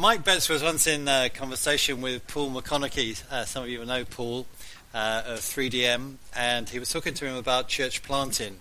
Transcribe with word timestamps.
Mike 0.00 0.22
Betts 0.22 0.48
was 0.48 0.62
once 0.62 0.86
in 0.86 1.08
a 1.08 1.28
conversation 1.28 2.00
with 2.00 2.24
Paul 2.28 2.50
Maconochie. 2.50 3.20
Uh, 3.32 3.44
some 3.44 3.64
of 3.64 3.68
you 3.68 3.80
will 3.80 3.86
know 3.86 4.04
Paul 4.04 4.46
uh, 4.94 5.24
of 5.26 5.40
3DM, 5.40 6.14
and 6.36 6.68
he 6.68 6.78
was 6.78 6.88
talking 6.92 7.14
to 7.14 7.26
him 7.26 7.34
about 7.34 7.66
church 7.66 8.04
planting. 8.04 8.60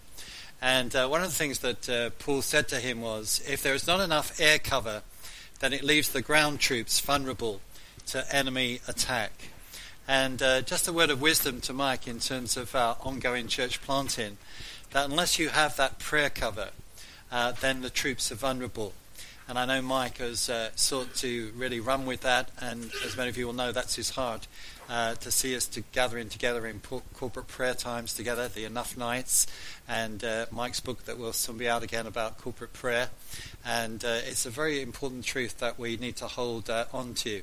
And 0.63 0.95
uh, 0.95 1.07
one 1.07 1.21
of 1.21 1.27
the 1.27 1.35
things 1.35 1.59
that 1.59 1.87
uh, 1.87 2.09
Paul 2.17 2.41
said 2.41 2.67
to 2.69 2.77
him 2.77 3.01
was 3.01 3.39
if 3.47 3.61
there 3.61 3.75
is 3.75 3.85
not 3.85 3.99
enough 3.99 4.41
air 4.41 4.57
cover, 4.57 5.03
then 5.59 5.73
it 5.73 5.83
leaves 5.83 6.09
the 6.09 6.23
ground 6.23 6.59
troops 6.59 6.99
vulnerable 6.99 7.61
to 8.07 8.35
enemy 8.35 8.81
attack. 8.87 9.49
And 10.07 10.41
uh, 10.41 10.61
just 10.61 10.87
a 10.87 10.91
word 10.91 11.11
of 11.11 11.21
wisdom 11.21 11.61
to 11.61 11.71
Mike 11.71 12.07
in 12.07 12.17
terms 12.17 12.57
of 12.57 12.73
our 12.73 12.97
ongoing 13.01 13.47
church 13.47 13.79
planting 13.83 14.37
that 14.89 15.07
unless 15.07 15.37
you 15.37 15.49
have 15.49 15.77
that 15.77 15.99
prayer 15.99 16.31
cover, 16.31 16.69
uh, 17.31 17.51
then 17.51 17.81
the 17.81 17.91
troops 17.91 18.31
are 18.31 18.35
vulnerable. 18.35 18.93
And 19.49 19.57
I 19.57 19.65
know 19.65 19.81
Mike 19.81 20.17
has 20.17 20.49
uh, 20.49 20.71
sought 20.75 21.15
to 21.15 21.53
really 21.55 21.79
run 21.79 22.05
with 22.05 22.21
that, 22.21 22.51
and 22.59 22.91
as 23.05 23.15
many 23.15 23.29
of 23.29 23.37
you 23.37 23.45
will 23.45 23.53
know, 23.53 23.71
that's 23.71 23.95
his 23.95 24.09
heart 24.09 24.45
uh, 24.89 25.15
to 25.15 25.31
see 25.31 25.55
us 25.55 25.65
to 25.67 25.81
gathering 25.93 26.27
together 26.27 26.67
in 26.67 26.81
corporate 27.13 27.47
prayer 27.47 27.73
times 27.73 28.13
together, 28.13 28.49
the 28.49 28.65
Enough 28.65 28.97
Nights, 28.97 29.47
and 29.87 30.21
uh, 30.23 30.47
Mike's 30.51 30.81
book 30.81 31.05
that 31.05 31.17
will 31.17 31.31
soon 31.31 31.57
be 31.57 31.67
out 31.69 31.81
again 31.81 32.05
about 32.05 32.37
corporate 32.37 32.73
prayer. 32.73 33.09
And 33.65 34.03
uh, 34.03 34.19
it's 34.25 34.45
a 34.45 34.49
very 34.49 34.81
important 34.81 35.23
truth 35.23 35.59
that 35.59 35.79
we 35.79 35.95
need 35.95 36.17
to 36.17 36.27
hold 36.27 36.69
uh, 36.69 36.85
on 36.93 37.13
to. 37.15 37.41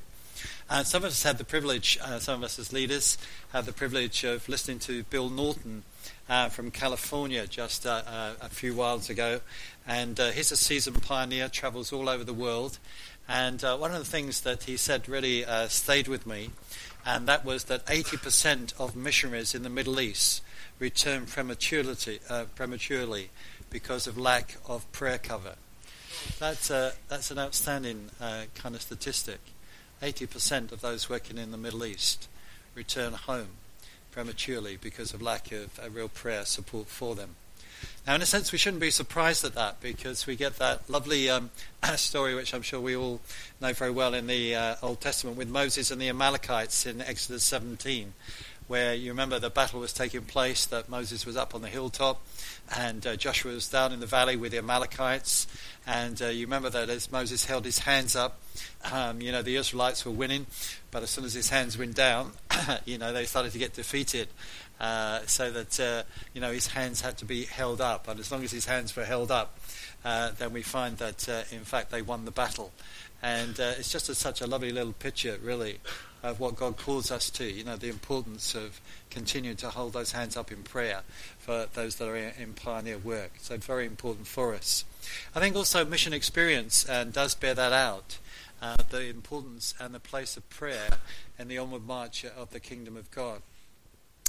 And 0.69 0.85
some 0.85 1.03
of 1.03 1.09
us 1.09 1.23
had 1.23 1.37
the 1.37 1.43
privilege, 1.43 1.97
uh, 2.03 2.19
some 2.19 2.35
of 2.35 2.43
us 2.43 2.59
as 2.59 2.73
leaders, 2.73 3.17
had 3.53 3.65
the 3.65 3.73
privilege 3.73 4.23
of 4.23 4.47
listening 4.49 4.79
to 4.79 5.03
Bill 5.03 5.29
Norton 5.29 5.83
uh, 6.27 6.49
from 6.49 6.71
California 6.71 7.47
just 7.47 7.85
uh, 7.85 8.01
uh, 8.05 8.33
a 8.41 8.49
few 8.49 8.73
whiles 8.73 9.09
ago. 9.09 9.41
And 9.87 10.19
uh, 10.19 10.31
he's 10.31 10.51
a 10.51 10.57
seasoned 10.57 11.03
pioneer, 11.03 11.47
travels 11.47 11.93
all 11.93 12.09
over 12.09 12.23
the 12.23 12.33
world. 12.33 12.79
And 13.27 13.63
uh, 13.63 13.77
one 13.77 13.91
of 13.91 13.99
the 13.99 14.05
things 14.05 14.41
that 14.41 14.63
he 14.63 14.77
said 14.77 15.07
really 15.07 15.45
uh, 15.45 15.67
stayed 15.67 16.07
with 16.07 16.25
me, 16.25 16.51
and 17.05 17.27
that 17.27 17.45
was 17.45 17.65
that 17.65 17.85
80% 17.85 18.73
of 18.79 18.95
missionaries 18.95 19.53
in 19.53 19.63
the 19.63 19.69
Middle 19.69 19.99
East 19.99 20.41
return 20.79 21.25
prematurely, 21.25 22.19
prematurely 22.55 23.29
because 23.69 24.07
of 24.07 24.17
lack 24.17 24.57
of 24.67 24.91
prayer 24.91 25.17
cover. 25.17 25.55
That's, 26.39 26.67
that's 26.67 27.31
an 27.31 27.39
outstanding 27.39 28.09
kind 28.19 28.75
of 28.75 28.81
statistic. 28.81 29.39
80% 30.01 30.71
of 30.71 30.81
those 30.81 31.09
working 31.09 31.37
in 31.37 31.51
the 31.51 31.57
Middle 31.57 31.85
East 31.85 32.27
return 32.73 33.13
home 33.13 33.49
prematurely 34.11 34.77
because 34.79 35.13
of 35.13 35.21
lack 35.21 35.51
of 35.51 35.79
real 35.93 36.09
prayer 36.09 36.45
support 36.45 36.87
for 36.87 37.15
them. 37.15 37.35
Now, 38.07 38.13
in 38.13 38.21
a 38.21 38.25
sense, 38.27 38.51
we 38.51 38.59
shouldn't 38.59 38.81
be 38.81 38.91
surprised 38.91 39.43
at 39.45 39.55
that 39.55 39.81
because 39.81 40.27
we 40.27 40.35
get 40.35 40.57
that 40.57 40.87
lovely 40.87 41.27
um, 41.27 41.49
story, 41.95 42.35
which 42.35 42.53
I'm 42.53 42.61
sure 42.61 42.79
we 42.79 42.95
all 42.95 43.19
know 43.59 43.73
very 43.73 43.89
well 43.89 44.13
in 44.13 44.27
the 44.27 44.53
uh, 44.53 44.75
Old 44.83 45.01
Testament, 45.01 45.37
with 45.37 45.49
Moses 45.49 45.89
and 45.89 45.99
the 45.99 46.09
Amalekites 46.09 46.85
in 46.85 47.01
Exodus 47.01 47.43
17, 47.45 48.13
where 48.67 48.93
you 48.93 49.09
remember 49.09 49.39
the 49.39 49.49
battle 49.49 49.79
was 49.79 49.91
taking 49.91 50.21
place, 50.21 50.67
that 50.67 50.87
Moses 50.87 51.25
was 51.25 51.35
up 51.35 51.55
on 51.55 51.63
the 51.63 51.67
hilltop, 51.67 52.21
and 52.75 53.07
uh, 53.07 53.15
Joshua 53.15 53.53
was 53.53 53.67
down 53.69 53.91
in 53.91 53.99
the 53.99 54.05
valley 54.05 54.35
with 54.35 54.51
the 54.51 54.59
Amalekites. 54.59 55.47
And 55.87 56.21
uh, 56.21 56.27
you 56.27 56.45
remember 56.45 56.69
that 56.69 56.89
as 56.91 57.11
Moses 57.11 57.45
held 57.45 57.65
his 57.65 57.79
hands 57.79 58.15
up, 58.15 58.39
um, 58.91 59.19
you 59.19 59.31
know, 59.31 59.41
the 59.41 59.55
Israelites 59.55 60.05
were 60.05 60.11
winning, 60.11 60.45
but 60.91 61.01
as 61.01 61.09
soon 61.09 61.25
as 61.25 61.33
his 61.33 61.49
hands 61.49 61.75
went 61.75 61.95
down, 61.95 62.33
you 62.85 62.99
know, 62.99 63.13
they 63.13 63.25
started 63.25 63.51
to 63.53 63.57
get 63.57 63.73
defeated. 63.73 64.27
Uh, 64.79 65.21
so 65.25 65.51
that, 65.51 65.79
uh, 65.79 66.03
you 66.33 66.41
know, 66.41 66.51
his 66.51 66.67
hands 66.67 67.01
had 67.01 67.17
to 67.17 67.25
be 67.25 67.45
held 67.45 67.79
up. 67.79 68.07
And 68.07 68.19
as 68.19 68.31
long 68.31 68.43
as 68.43 68.51
his 68.51 68.65
hands 68.65 68.95
were 68.95 69.05
held 69.05 69.31
up, 69.31 69.57
uh, 70.03 70.31
then 70.37 70.51
we 70.51 70.61
find 70.61 70.97
that, 70.97 71.29
uh, 71.29 71.43
in 71.51 71.63
fact, 71.63 71.91
they 71.91 72.01
won 72.01 72.25
the 72.25 72.31
battle. 72.31 72.71
And 73.23 73.57
it's 73.57 73.91
just 73.91 74.09
a, 74.09 74.15
such 74.15 74.41
a 74.41 74.47
lovely 74.47 74.71
little 74.71 74.93
picture, 74.93 75.39
really, 75.41 75.79
of 76.21 76.39
what 76.39 76.55
God 76.55 76.77
calls 76.77 77.11
us 77.11 77.29
to, 77.31 77.45
you 77.45 77.63
know, 77.63 77.77
the 77.77 77.89
importance 77.89 78.53
of 78.53 78.81
continuing 79.09 79.57
to 79.57 79.69
hold 79.69 79.93
those 79.93 80.11
hands 80.11 80.35
up 80.35 80.51
in 80.51 80.63
prayer 80.63 81.01
for 81.39 81.67
those 81.73 81.95
that 81.95 82.07
are 82.07 82.15
in, 82.15 82.53
pioneer 82.53 82.97
work. 82.97 83.31
So 83.39 83.57
very 83.57 83.85
important 83.85 84.27
for 84.27 84.53
us. 84.53 84.83
I 85.33 85.39
think 85.39 85.55
also 85.55 85.85
mission 85.85 86.13
experience 86.13 86.87
uh, 86.89 87.05
does 87.05 87.33
bear 87.35 87.53
that 87.53 87.73
out, 87.73 88.17
uh, 88.61 88.77
the 88.89 89.07
importance 89.07 89.73
and 89.79 89.93
the 89.93 89.99
place 89.99 90.35
of 90.35 90.47
prayer 90.49 90.97
in 91.39 91.47
the 91.47 91.57
onward 91.57 91.85
march 91.85 92.25
of 92.25 92.49
the 92.51 92.59
kingdom 92.59 92.97
of 92.97 93.09
God. 93.11 93.41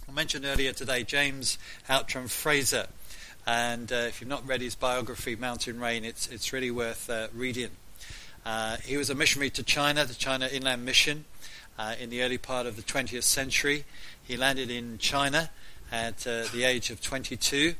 I 0.08 0.12
mentioned 0.12 0.44
earlier 0.44 0.72
today 0.72 1.02
James 1.02 1.58
Outram 1.88 2.28
Fraser, 2.28 2.86
and 3.44 3.90
uh, 3.90 3.96
if 4.06 4.20
you've 4.20 4.30
not 4.30 4.46
read 4.46 4.60
his 4.60 4.76
biography, 4.76 5.34
Mountain 5.34 5.80
Rain, 5.80 6.04
it's, 6.04 6.28
it's 6.28 6.52
really 6.52 6.70
worth 6.70 7.10
uh, 7.10 7.26
reading. 7.34 7.70
Uh, 8.44 8.76
he 8.84 8.96
was 8.96 9.10
a 9.10 9.16
missionary 9.16 9.50
to 9.50 9.64
China, 9.64 10.04
the 10.04 10.14
China 10.14 10.46
Inland 10.46 10.84
Mission 10.84 11.24
uh, 11.76 11.96
in 11.98 12.10
the 12.10 12.22
early 12.22 12.38
part 12.38 12.66
of 12.66 12.76
the 12.76 12.82
20th 12.82 13.24
century. 13.24 13.84
He 14.22 14.36
landed 14.36 14.70
in 14.70 14.98
China 14.98 15.50
at 15.90 16.24
uh, 16.24 16.44
the 16.52 16.62
age 16.62 16.90
of 16.90 17.00
22 17.00 17.74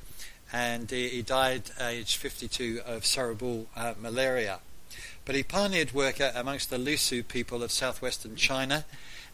and 0.52 0.90
he, 0.90 1.08
he 1.08 1.22
died 1.22 1.70
at 1.78 1.92
age 1.92 2.16
52 2.16 2.80
of 2.84 3.06
cerebral 3.06 3.68
uh, 3.76 3.94
malaria. 4.00 4.58
But 5.24 5.36
he 5.36 5.44
pioneered 5.44 5.92
work 5.92 6.16
amongst 6.34 6.70
the 6.70 6.76
Lisu 6.76 7.26
people 7.26 7.62
of 7.62 7.70
southwestern 7.70 8.34
China. 8.34 8.84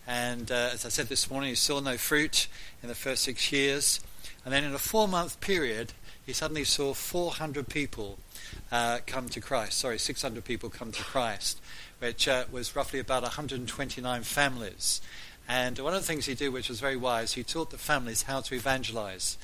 And 0.07 0.51
uh, 0.51 0.71
as 0.73 0.85
I 0.85 0.89
said 0.89 1.09
this 1.09 1.31
morning, 1.31 1.51
he 1.51 1.55
saw 1.55 1.81
no 1.81 1.97
fruit 1.97 2.49
in 2.83 2.89
the 2.89 2.95
first 2.95 3.23
six 3.23 3.53
years. 3.53 4.01
And 4.45 4.53
then 4.53 4.65
in 4.65 4.75
a 4.75 4.79
four 4.79 5.07
month 5.07 5.41
period, 5.41 5.93
he 6.25 6.33
suddenly 6.33 6.65
saw 6.65 6.95
400 6.95 7.69
people 7.69 8.19
uh, 8.71 8.99
come 9.07 9.29
to 9.31 9.41
Christ. 9.41 9.79
Sorry, 9.79 9.99
600 9.99 10.45
people 10.45 10.71
come 10.71 10.93
to 10.93 11.03
Christ 11.03 11.61
which 12.03 12.27
uh, 12.27 12.45
was 12.51 12.75
roughly 12.75 12.99
about 12.99 13.23
129 13.23 14.23
families. 14.25 15.01
And 15.49 15.79
one 15.79 15.95
of 15.95 16.01
the 16.01 16.07
things 16.07 16.27
he 16.27 16.35
did, 16.35 16.53
which 16.53 16.69
was 16.69 16.81
very 16.81 16.97
wise, 16.97 17.35
he 17.35 17.45
taught 17.45 17.71
the 17.71 17.79
families 17.79 18.23
how 18.23 18.41
to 18.41 18.57
evangelize. 18.57 19.39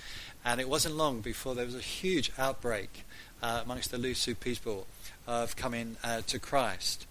And 0.45 0.61
it 0.61 0.69
wasn't 0.69 0.97
long 0.97 1.21
before 1.21 1.55
there 1.55 1.65
was 1.65 1.77
a 1.77 1.81
huge 1.81 2.33
outbreak 2.37 3.05
uh, 3.45 3.61
amongst 3.65 3.93
the 3.93 3.97
Lisu 3.97 4.39
people 4.39 4.89
of 5.25 5.55
coming 5.55 5.99
uh, 6.03 6.23
to 6.27 6.41
Christ. 6.41 7.07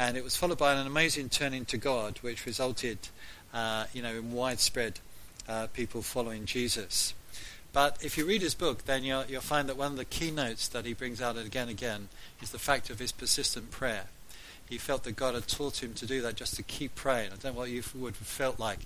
And 0.00 0.16
it 0.16 0.24
was 0.24 0.34
followed 0.34 0.56
by 0.56 0.72
an 0.72 0.86
amazing 0.86 1.28
turning 1.28 1.66
to 1.66 1.76
God, 1.76 2.20
which 2.22 2.46
resulted, 2.46 2.96
uh, 3.52 3.84
you 3.92 4.00
know, 4.00 4.14
in 4.14 4.32
widespread 4.32 4.98
uh, 5.46 5.66
people 5.74 6.00
following 6.00 6.46
Jesus. 6.46 7.12
But 7.74 8.02
if 8.02 8.16
you 8.16 8.24
read 8.24 8.40
his 8.40 8.54
book, 8.54 8.86
then 8.86 9.04
you'll, 9.04 9.26
you'll 9.26 9.42
find 9.42 9.68
that 9.68 9.76
one 9.76 9.92
of 9.92 9.98
the 9.98 10.06
keynotes 10.06 10.68
that 10.68 10.86
he 10.86 10.94
brings 10.94 11.20
out 11.20 11.36
again 11.36 11.68
and 11.68 11.70
again 11.70 12.08
is 12.40 12.50
the 12.50 12.58
fact 12.58 12.88
of 12.88 12.98
his 12.98 13.12
persistent 13.12 13.70
prayer 13.70 14.06
he 14.70 14.78
felt 14.78 15.02
that 15.02 15.16
God 15.16 15.34
had 15.34 15.48
taught 15.48 15.82
him 15.82 15.94
to 15.94 16.06
do 16.06 16.22
that, 16.22 16.36
just 16.36 16.54
to 16.54 16.62
keep 16.62 16.94
praying. 16.94 17.32
I 17.32 17.36
don't 17.36 17.54
know 17.54 17.60
what 17.60 17.70
you 17.70 17.82
would 17.96 18.14
have 18.14 18.26
felt 18.26 18.60
like 18.60 18.78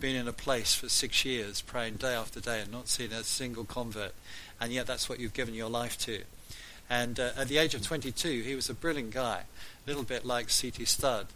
being 0.00 0.16
in 0.16 0.26
a 0.26 0.32
place 0.32 0.74
for 0.74 0.88
six 0.88 1.26
years, 1.26 1.60
praying 1.60 1.96
day 1.96 2.14
after 2.14 2.40
day 2.40 2.62
and 2.62 2.72
not 2.72 2.88
seeing 2.88 3.12
a 3.12 3.22
single 3.22 3.64
convert, 3.64 4.14
and 4.58 4.72
yet 4.72 4.86
that's 4.86 5.10
what 5.10 5.20
you've 5.20 5.34
given 5.34 5.52
your 5.52 5.68
life 5.68 5.98
to. 5.98 6.22
And 6.88 7.18
uh, 7.18 7.30
at 7.36 7.48
the 7.48 7.58
age 7.58 7.74
of 7.74 7.82
22, 7.82 8.42
he 8.42 8.54
was 8.54 8.70
a 8.70 8.74
brilliant 8.74 9.10
guy, 9.10 9.40
a 9.40 9.88
little 9.88 10.04
bit 10.04 10.24
like 10.24 10.50
C.T. 10.50 10.84
Studd. 10.84 11.26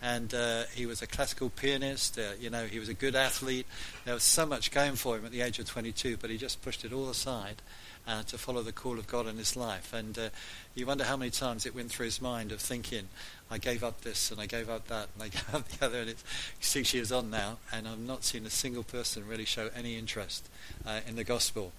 And 0.00 0.32
uh, 0.32 0.64
he 0.74 0.86
was 0.86 1.02
a 1.02 1.06
classical 1.06 1.50
pianist. 1.50 2.18
Uh, 2.18 2.32
you 2.38 2.50
know, 2.50 2.66
he 2.66 2.78
was 2.78 2.88
a 2.88 2.94
good 2.94 3.16
athlete. 3.16 3.66
There 4.04 4.14
was 4.14 4.22
so 4.22 4.46
much 4.46 4.70
going 4.70 4.94
for 4.94 5.16
him 5.16 5.24
at 5.24 5.32
the 5.32 5.40
age 5.40 5.58
of 5.58 5.66
22, 5.66 6.18
but 6.18 6.30
he 6.30 6.36
just 6.36 6.62
pushed 6.62 6.84
it 6.84 6.92
all 6.92 7.08
aside 7.08 7.62
uh, 8.08 8.22
to 8.24 8.38
follow 8.38 8.62
the 8.62 8.72
call 8.72 8.98
of 8.98 9.06
God 9.06 9.26
in 9.26 9.36
his 9.36 9.56
life. 9.56 9.92
And 9.92 10.18
uh, 10.18 10.28
you 10.74 10.86
wonder 10.86 11.04
how 11.04 11.16
many 11.16 11.30
times 11.30 11.66
it 11.66 11.74
went 11.74 11.90
through 11.90 12.06
his 12.06 12.22
mind 12.22 12.52
of 12.52 12.60
thinking, 12.60 13.08
I 13.50 13.58
gave 13.58 13.84
up 13.84 14.00
this 14.00 14.30
and 14.30 14.40
I 14.40 14.46
gave 14.46 14.70
up 14.70 14.88
that 14.88 15.08
and 15.14 15.22
I 15.22 15.28
gave 15.28 15.54
up 15.54 15.68
the 15.68 15.86
other. 15.86 16.00
And 16.00 16.10
it's 16.10 16.24
six 16.60 16.94
years 16.94 17.12
on 17.12 17.30
now, 17.30 17.58
and 17.72 17.86
I've 17.86 17.98
not 17.98 18.24
seen 18.24 18.46
a 18.46 18.50
single 18.50 18.82
person 18.82 19.26
really 19.26 19.44
show 19.44 19.68
any 19.76 19.96
interest 19.98 20.48
uh, 20.86 21.00
in 21.06 21.16
the 21.16 21.24
gospel 21.24 21.72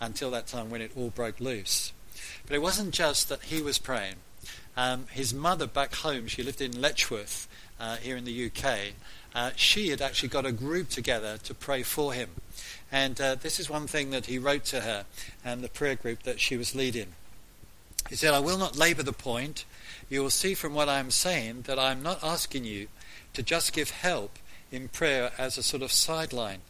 until 0.00 0.30
that 0.30 0.46
time 0.46 0.70
when 0.70 0.80
it 0.80 0.92
all 0.96 1.10
broke 1.10 1.40
loose. 1.40 1.92
But 2.46 2.56
it 2.56 2.62
wasn't 2.62 2.92
just 2.92 3.28
that 3.28 3.44
he 3.44 3.62
was 3.62 3.78
praying. 3.78 4.16
Um, 4.76 5.06
his 5.10 5.32
mother 5.32 5.66
back 5.66 5.94
home, 5.94 6.26
she 6.26 6.42
lived 6.42 6.60
in 6.60 6.80
Letchworth 6.80 7.48
uh, 7.80 7.96
here 7.96 8.16
in 8.16 8.24
the 8.24 8.46
UK. 8.46 8.92
Uh, 9.34 9.50
she 9.56 9.88
had 9.88 10.00
actually 10.00 10.28
got 10.28 10.46
a 10.46 10.52
group 10.52 10.88
together 10.88 11.38
to 11.38 11.54
pray 11.54 11.82
for 11.82 12.12
him. 12.12 12.30
And 12.90 13.20
uh, 13.20 13.34
this 13.34 13.58
is 13.58 13.68
one 13.68 13.86
thing 13.86 14.10
that 14.10 14.26
he 14.26 14.38
wrote 14.38 14.64
to 14.66 14.80
her 14.80 15.06
and 15.44 15.62
the 15.62 15.68
prayer 15.68 15.94
group 15.94 16.22
that 16.22 16.40
she 16.40 16.56
was 16.56 16.74
leading. 16.74 17.08
He 18.08 18.16
said, 18.16 18.34
I 18.34 18.38
will 18.38 18.58
not 18.58 18.76
labour 18.76 19.02
the 19.02 19.12
point. 19.12 19.64
You 20.08 20.22
will 20.22 20.30
see 20.30 20.54
from 20.54 20.74
what 20.74 20.88
I 20.88 21.00
am 21.00 21.10
saying 21.10 21.62
that 21.62 21.78
I 21.78 21.90
am 21.90 22.02
not 22.02 22.22
asking 22.22 22.64
you 22.64 22.88
to 23.34 23.42
just 23.42 23.72
give 23.72 23.90
help 23.90 24.38
in 24.70 24.88
prayer 24.88 25.32
as 25.36 25.58
a 25.58 25.62
sort 25.62 25.82
of 25.82 25.92
sideline, 25.92 26.60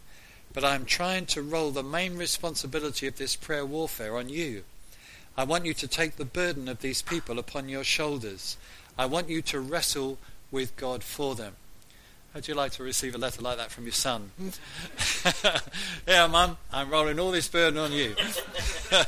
but 0.53 0.65
I 0.65 0.75
am 0.75 0.85
trying 0.85 1.27
to 1.27 1.43
roll 1.43 1.71
the 1.71 1.83
main 1.83 2.17
responsibility 2.17 3.07
of 3.07 3.17
this 3.17 3.37
prayer 3.37 3.67
warfare 3.67 4.17
on 4.17 4.29
you. 4.29 4.65
I 5.37 5.45
want 5.45 5.67
you 5.67 5.75
to 5.75 5.89
take 5.89 6.17
the 6.17 6.25
burden 6.25 6.69
of 6.69 6.81
these 6.81 7.03
people 7.03 7.39
upon 7.39 7.69
your 7.69 7.85
shoulders. 7.85 8.57
I 8.99 9.07
want 9.07 9.29
you 9.29 9.43
to 9.43 9.61
wrestle 9.61 10.19
with 10.51 10.75
God 10.77 11.05
for 11.05 11.35
them. 11.35 11.55
How'd 12.33 12.49
you 12.49 12.55
like 12.55 12.73
to 12.73 12.83
receive 12.83 13.15
a 13.15 13.19
letter 13.19 13.43
like 13.43 13.57
that 13.59 13.71
from 13.71 13.85
your 13.85 13.93
son? 13.93 14.31
yeah, 16.09 16.27
Mum, 16.27 16.57
I'm 16.73 16.91
rolling 16.91 17.19
all 17.19 17.31
this 17.31 17.49
burden 17.49 17.79
on 17.79 17.93
you. 17.93 18.15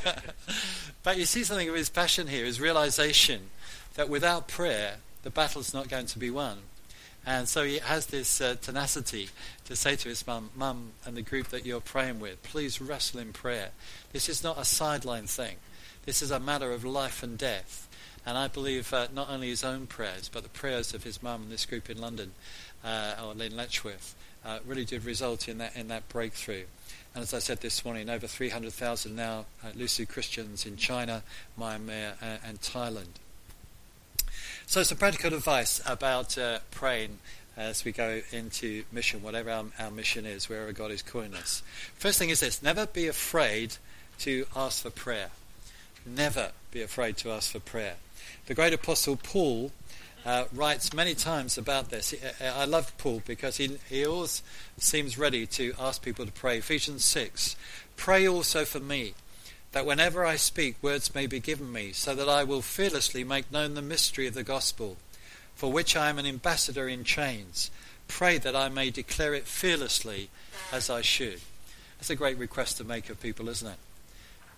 but 1.02 1.18
you 1.18 1.24
see 1.24 1.44
something 1.44 1.68
of 1.68 1.74
his 1.74 1.90
passion 1.90 2.26
here, 2.26 2.44
his 2.44 2.60
realization 2.60 3.50
that 3.94 4.08
without 4.08 4.48
prayer, 4.48 4.96
the 5.22 5.30
battle's 5.30 5.74
not 5.74 5.88
going 5.88 6.06
to 6.06 6.18
be 6.18 6.30
won. 6.30 6.58
And 7.26 7.48
so 7.48 7.64
he 7.64 7.78
has 7.78 8.06
this 8.06 8.40
uh, 8.40 8.56
tenacity 8.62 9.28
to 9.66 9.76
say 9.76 9.96
to 9.96 10.08
his 10.08 10.26
mum, 10.26 10.50
Mum, 10.56 10.92
and 11.04 11.16
the 11.16 11.22
group 11.22 11.48
that 11.48 11.66
you're 11.66 11.80
praying 11.80 12.20
with, 12.20 12.42
please 12.42 12.80
wrestle 12.80 13.20
in 13.20 13.34
prayer. 13.34 13.70
This 14.12 14.30
is 14.30 14.42
not 14.42 14.58
a 14.58 14.64
sideline 14.64 15.26
thing. 15.26 15.56
This 16.08 16.22
is 16.22 16.30
a 16.30 16.40
matter 16.40 16.72
of 16.72 16.86
life 16.86 17.22
and 17.22 17.36
death. 17.36 17.86
And 18.24 18.38
I 18.38 18.48
believe 18.48 18.94
uh, 18.94 19.08
not 19.14 19.28
only 19.28 19.50
his 19.50 19.62
own 19.62 19.86
prayers, 19.86 20.30
but 20.32 20.42
the 20.42 20.48
prayers 20.48 20.94
of 20.94 21.04
his 21.04 21.22
mum 21.22 21.42
and 21.42 21.52
this 21.52 21.66
group 21.66 21.90
in 21.90 22.00
London, 22.00 22.32
uh, 22.82 23.16
or 23.22 23.32
in 23.32 23.54
Letchworth, 23.54 24.14
uh, 24.42 24.60
really 24.66 24.86
did 24.86 25.04
result 25.04 25.48
in 25.48 25.58
that, 25.58 25.76
in 25.76 25.88
that 25.88 26.08
breakthrough. 26.08 26.64
And 27.14 27.22
as 27.22 27.34
I 27.34 27.40
said 27.40 27.60
this 27.60 27.84
morning, 27.84 28.08
over 28.08 28.26
300,000 28.26 29.14
now 29.14 29.44
uh, 29.62 29.72
Lisu 29.72 30.08
Christians 30.08 30.64
in 30.64 30.78
China, 30.78 31.24
Myanmar, 31.60 32.14
uh, 32.22 32.38
and 32.42 32.58
Thailand. 32.62 33.18
So, 34.64 34.82
some 34.84 34.96
practical 34.96 35.34
advice 35.34 35.82
about 35.84 36.38
uh, 36.38 36.60
praying 36.70 37.18
as 37.54 37.84
we 37.84 37.92
go 37.92 38.22
into 38.32 38.84
mission, 38.90 39.22
whatever 39.22 39.50
our, 39.50 39.66
our 39.78 39.90
mission 39.90 40.24
is, 40.24 40.48
wherever 40.48 40.72
God 40.72 40.90
is 40.90 41.02
calling 41.02 41.34
us. 41.34 41.62
First 41.96 42.18
thing 42.18 42.30
is 42.30 42.40
this 42.40 42.62
never 42.62 42.86
be 42.86 43.08
afraid 43.08 43.76
to 44.20 44.46
ask 44.56 44.82
for 44.82 44.90
prayer. 44.90 45.32
Never 46.06 46.52
be 46.70 46.82
afraid 46.82 47.16
to 47.18 47.30
ask 47.30 47.52
for 47.52 47.60
prayer. 47.60 47.96
The 48.46 48.54
great 48.54 48.72
apostle 48.72 49.16
Paul 49.16 49.72
uh, 50.24 50.44
writes 50.52 50.92
many 50.92 51.14
times 51.14 51.56
about 51.56 51.90
this. 51.90 52.12
Uh, 52.12 52.44
I 52.44 52.64
love 52.64 52.96
Paul 52.98 53.22
because 53.26 53.56
he, 53.56 53.78
he 53.88 54.06
always 54.06 54.42
seems 54.76 55.18
ready 55.18 55.46
to 55.46 55.74
ask 55.78 56.02
people 56.02 56.26
to 56.26 56.32
pray. 56.32 56.58
Ephesians 56.58 57.04
6 57.04 57.56
Pray 57.96 58.28
also 58.28 58.64
for 58.64 58.80
me 58.80 59.14
that 59.72 59.86
whenever 59.86 60.24
I 60.24 60.36
speak, 60.36 60.76
words 60.82 61.14
may 61.14 61.26
be 61.26 61.40
given 61.40 61.70
me, 61.72 61.92
so 61.92 62.14
that 62.14 62.28
I 62.28 62.44
will 62.44 62.62
fearlessly 62.62 63.24
make 63.24 63.52
known 63.52 63.74
the 63.74 63.82
mystery 63.82 64.26
of 64.26 64.34
the 64.34 64.42
gospel, 64.42 64.96
for 65.54 65.70
which 65.70 65.96
I 65.96 66.08
am 66.08 66.18
an 66.18 66.26
ambassador 66.26 66.88
in 66.88 67.04
chains. 67.04 67.70
Pray 68.06 68.38
that 68.38 68.56
I 68.56 68.68
may 68.68 68.90
declare 68.90 69.34
it 69.34 69.46
fearlessly 69.46 70.30
as 70.72 70.88
I 70.88 71.02
should. 71.02 71.40
That's 71.98 72.10
a 72.10 72.16
great 72.16 72.38
request 72.38 72.78
to 72.78 72.84
make 72.84 73.10
of 73.10 73.20
people, 73.20 73.48
isn't 73.48 73.68
it? 73.68 73.78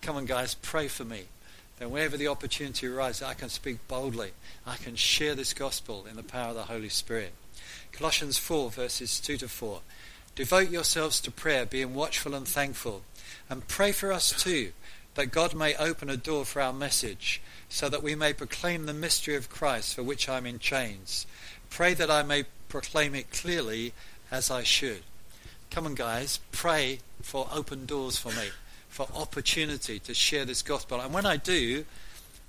Come 0.02 0.17
on, 0.17 0.25
guys, 0.25 0.55
pray 0.55 0.88
for 0.88 1.05
me. 1.05 1.25
Then, 1.79 1.91
whenever 1.91 2.17
the 2.17 2.29
opportunity 2.29 2.87
arises, 2.87 3.23
I 3.23 3.35
can 3.35 3.49
speak 3.49 3.87
boldly. 3.88 4.32
I 4.67 4.76
can 4.76 4.97
share 4.97 5.35
this 5.35 5.55
gospel 5.55 6.06
in 6.08 6.17
the 6.17 6.23
power 6.23 6.50
of 6.50 6.56
the 6.56 6.62
Holy 6.64 6.88
Spirit. 6.88 7.32
Colossians 7.93 8.38
4, 8.38 8.70
verses 8.70 9.20
2 9.20 9.37
to 9.38 9.49
4. 9.49 9.81
Devote 10.35 10.70
yourselves 10.70 11.20
to 11.20 11.31
prayer, 11.31 11.67
being 11.67 11.94
watchful 11.94 12.35
and 12.35 12.47
thankful. 12.47 13.02
And 13.49 13.67
pray 13.69 13.93
for 13.93 14.12
us 14.12 14.31
too 14.31 14.73
that 15.14 15.32
God 15.32 15.55
may 15.55 15.75
open 15.76 16.08
a 16.08 16.17
door 16.17 16.44
for 16.44 16.62
our 16.62 16.73
message, 16.73 17.43
so 17.69 17.88
that 17.88 18.03
we 18.03 18.14
may 18.14 18.32
proclaim 18.32 18.87
the 18.87 18.94
mystery 18.94 19.35
of 19.35 19.50
Christ 19.50 19.94
for 19.94 20.03
which 20.03 20.29
I 20.29 20.38
am 20.38 20.46
in 20.46 20.58
chains. 20.58 21.26
Pray 21.69 21.94
that 21.94 22.11
I 22.11 22.23
may 22.23 22.44
proclaim 22.69 23.14
it 23.14 23.31
clearly 23.31 23.93
as 24.31 24.50
I 24.50 24.62
should. 24.62 25.03
Come 25.70 25.87
on, 25.87 25.94
guys, 25.94 26.41
pray 26.53 27.00
for 27.23 27.49
open 27.53 27.87
doors 27.87 28.17
for 28.17 28.31
me, 28.31 28.49
for 28.90 29.08
opportunity 29.14 29.98
to 30.00 30.12
share 30.12 30.44
this 30.44 30.62
gospel. 30.62 31.00
And 31.00 31.14
when 31.14 31.25
I 31.25 31.37
do, 31.37 31.84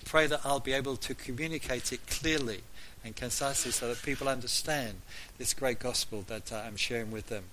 pray 0.06 0.28
that 0.28 0.42
I'll 0.44 0.60
be 0.60 0.74
able 0.74 0.98
to 0.98 1.14
communicate 1.14 1.94
it 1.94 2.06
clearly 2.08 2.62
and 3.06 3.16
concisely 3.16 3.72
so 3.72 3.88
that 3.88 4.02
people 4.04 4.28
understand 4.28 4.96
this 5.38 5.54
great 5.54 5.80
gospel 5.80 6.24
that 6.28 6.52
uh, 6.52 6.58
I'm 6.66 6.76
sharing 6.76 7.12
with 7.12 7.28
them. 7.28 7.46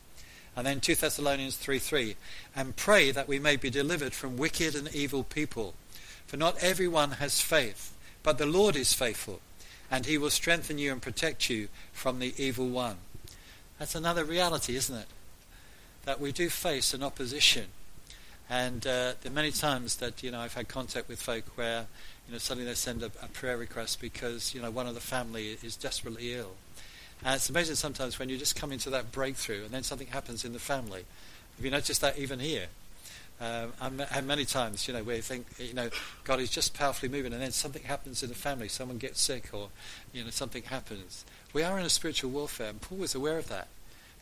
And 0.56 0.66
then 0.66 0.80
2 0.80 0.96
Thessalonians 0.96 1.56
3 1.56 1.78
3. 1.78 2.16
And 2.56 2.74
pray 2.74 3.12
that 3.12 3.28
we 3.28 3.38
may 3.38 3.56
be 3.56 3.70
delivered 3.70 4.12
from 4.12 4.36
wicked 4.36 4.74
and 4.74 4.92
evil 4.94 5.22
people. 5.22 5.74
For 6.26 6.36
not 6.36 6.62
everyone 6.62 7.12
has 7.12 7.40
faith, 7.40 7.96
but 8.22 8.38
the 8.38 8.46
Lord 8.46 8.74
is 8.74 8.92
faithful, 8.92 9.40
and 9.90 10.04
he 10.04 10.18
will 10.18 10.30
strengthen 10.30 10.76
you 10.76 10.92
and 10.92 11.00
protect 11.00 11.48
you 11.48 11.68
from 11.92 12.18
the 12.18 12.34
evil 12.36 12.68
one. 12.68 12.96
That's 13.78 13.94
another 13.94 14.24
reality, 14.24 14.76
isn't 14.76 14.96
it? 14.96 15.06
That 16.04 16.20
we 16.20 16.32
do 16.32 16.50
face 16.50 16.92
an 16.92 17.02
opposition. 17.02 17.66
And 18.50 18.86
uh, 18.86 19.14
there 19.20 19.30
are 19.30 19.34
many 19.34 19.50
times 19.50 19.96
that, 19.96 20.22
you 20.22 20.30
know, 20.30 20.40
I've 20.40 20.54
had 20.54 20.68
contact 20.68 21.08
with 21.08 21.20
folk 21.20 21.44
where, 21.56 21.86
you 22.26 22.32
know, 22.32 22.38
suddenly 22.38 22.68
they 22.68 22.74
send 22.74 23.02
a, 23.02 23.10
a 23.22 23.28
prayer 23.28 23.56
request 23.56 24.00
because, 24.00 24.54
you 24.54 24.62
know, 24.62 24.70
one 24.70 24.86
of 24.86 24.94
the 24.94 25.00
family 25.00 25.58
is 25.62 25.76
desperately 25.76 26.34
ill 26.34 26.54
and 27.24 27.34
it's 27.34 27.50
amazing 27.50 27.74
sometimes 27.74 28.18
when 28.18 28.28
you 28.28 28.38
just 28.38 28.54
come 28.54 28.70
into 28.70 28.90
that 28.90 29.10
breakthrough 29.10 29.64
and 29.64 29.70
then 29.70 29.82
something 29.82 30.06
happens 30.06 30.44
in 30.44 30.52
the 30.52 30.58
family. 30.58 31.04
Have 31.56 31.64
you 31.64 31.70
noticed 31.70 32.00
that 32.00 32.18
even 32.18 32.38
here? 32.38 32.66
Um, 33.40 33.72
and 34.12 34.26
many 34.26 34.44
times, 34.44 34.88
you 34.88 34.94
know, 34.94 35.04
where 35.04 35.16
you 35.16 35.22
think, 35.22 35.46
you 35.58 35.74
know, 35.74 35.90
God 36.24 36.40
is 36.40 36.50
just 36.50 36.74
powerfully 36.74 37.08
moving, 37.08 37.32
and 37.32 37.40
then 37.40 37.52
something 37.52 37.84
happens 37.84 38.24
in 38.24 38.28
the 38.28 38.34
family, 38.34 38.66
someone 38.66 38.98
gets 38.98 39.20
sick, 39.20 39.50
or 39.52 39.68
you 40.12 40.24
know, 40.24 40.30
something 40.30 40.64
happens. 40.64 41.24
We 41.52 41.62
are 41.62 41.78
in 41.78 41.86
a 41.86 41.88
spiritual 41.88 42.30
warfare, 42.30 42.70
and 42.70 42.80
Paul 42.80 42.98
was 42.98 43.14
aware 43.14 43.38
of 43.38 43.48
that. 43.48 43.68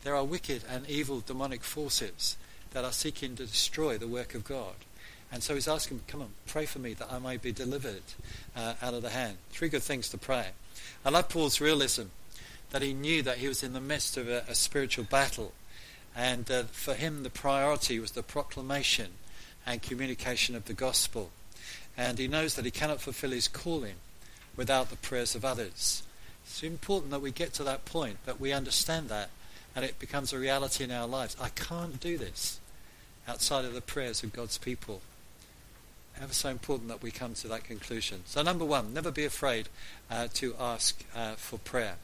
There 0.03 0.15
are 0.15 0.23
wicked 0.23 0.63
and 0.69 0.87
evil 0.87 1.21
demonic 1.25 1.63
forces 1.63 2.37
that 2.71 2.85
are 2.85 2.91
seeking 2.91 3.35
to 3.35 3.45
destroy 3.45 3.97
the 3.97 4.07
work 4.07 4.35
of 4.35 4.43
God, 4.43 4.75
and 5.31 5.43
so 5.43 5.55
he's 5.55 5.67
asking, 5.67 6.01
"Come 6.07 6.21
on, 6.21 6.29
pray 6.45 6.65
for 6.65 6.79
me 6.79 6.93
that 6.93 7.11
I 7.11 7.19
may 7.19 7.37
be 7.37 7.51
delivered 7.51 8.03
uh, 8.55 8.73
out 8.81 8.93
of 8.93 9.01
the 9.01 9.09
hand." 9.09 9.37
Three 9.51 9.69
good 9.69 9.83
things 9.83 10.09
to 10.09 10.17
pray. 10.17 10.49
I 11.03 11.09
love 11.09 11.29
Paul's 11.29 11.61
realism 11.61 12.03
that 12.71 12.81
he 12.81 12.93
knew 12.93 13.21
that 13.23 13.37
he 13.37 13.47
was 13.47 13.63
in 13.63 13.73
the 13.73 13.79
midst 13.79 14.17
of 14.17 14.27
a, 14.27 14.43
a 14.47 14.55
spiritual 14.55 15.05
battle. 15.05 15.53
And 16.15 16.49
uh, 16.49 16.63
for 16.63 16.95
him, 16.95 17.23
the 17.23 17.29
priority 17.29 17.99
was 17.99 18.11
the 18.11 18.23
proclamation 18.23 19.11
and 19.65 19.81
communication 19.81 20.55
of 20.55 20.65
the 20.65 20.73
gospel. 20.73 21.29
And 21.95 22.17
he 22.17 22.27
knows 22.27 22.55
that 22.55 22.65
he 22.65 22.71
cannot 22.71 23.01
fulfill 23.01 23.31
his 23.31 23.47
calling 23.47 23.95
without 24.55 24.89
the 24.89 24.95
prayers 24.95 25.35
of 25.35 25.45
others. 25.45 26.03
It's 26.45 26.63
important 26.63 27.11
that 27.11 27.21
we 27.21 27.31
get 27.31 27.53
to 27.53 27.63
that 27.65 27.85
point, 27.85 28.17
that 28.25 28.39
we 28.39 28.51
understand 28.51 29.09
that, 29.09 29.29
and 29.77 29.85
it 29.85 29.99
becomes 29.99 30.33
a 30.33 30.39
reality 30.39 30.83
in 30.83 30.89
our 30.89 31.05
lives. 31.05 31.37
I 31.39 31.49
can't 31.49 31.99
do 31.99 32.17
this 32.17 32.59
outside 33.27 33.63
of 33.63 33.75
the 33.75 33.81
prayers 33.81 34.23
of 34.23 34.33
God's 34.33 34.57
people. 34.57 35.01
Ever 36.19 36.33
so 36.33 36.49
important 36.49 36.89
that 36.89 37.03
we 37.03 37.11
come 37.11 37.35
to 37.35 37.47
that 37.49 37.63
conclusion. 37.63 38.23
So, 38.25 38.41
number 38.41 38.65
one, 38.65 38.91
never 38.91 39.11
be 39.11 39.23
afraid 39.23 39.69
uh, 40.09 40.29
to 40.33 40.55
ask 40.59 41.05
uh, 41.15 41.33
for 41.33 41.59
prayer. 41.59 41.97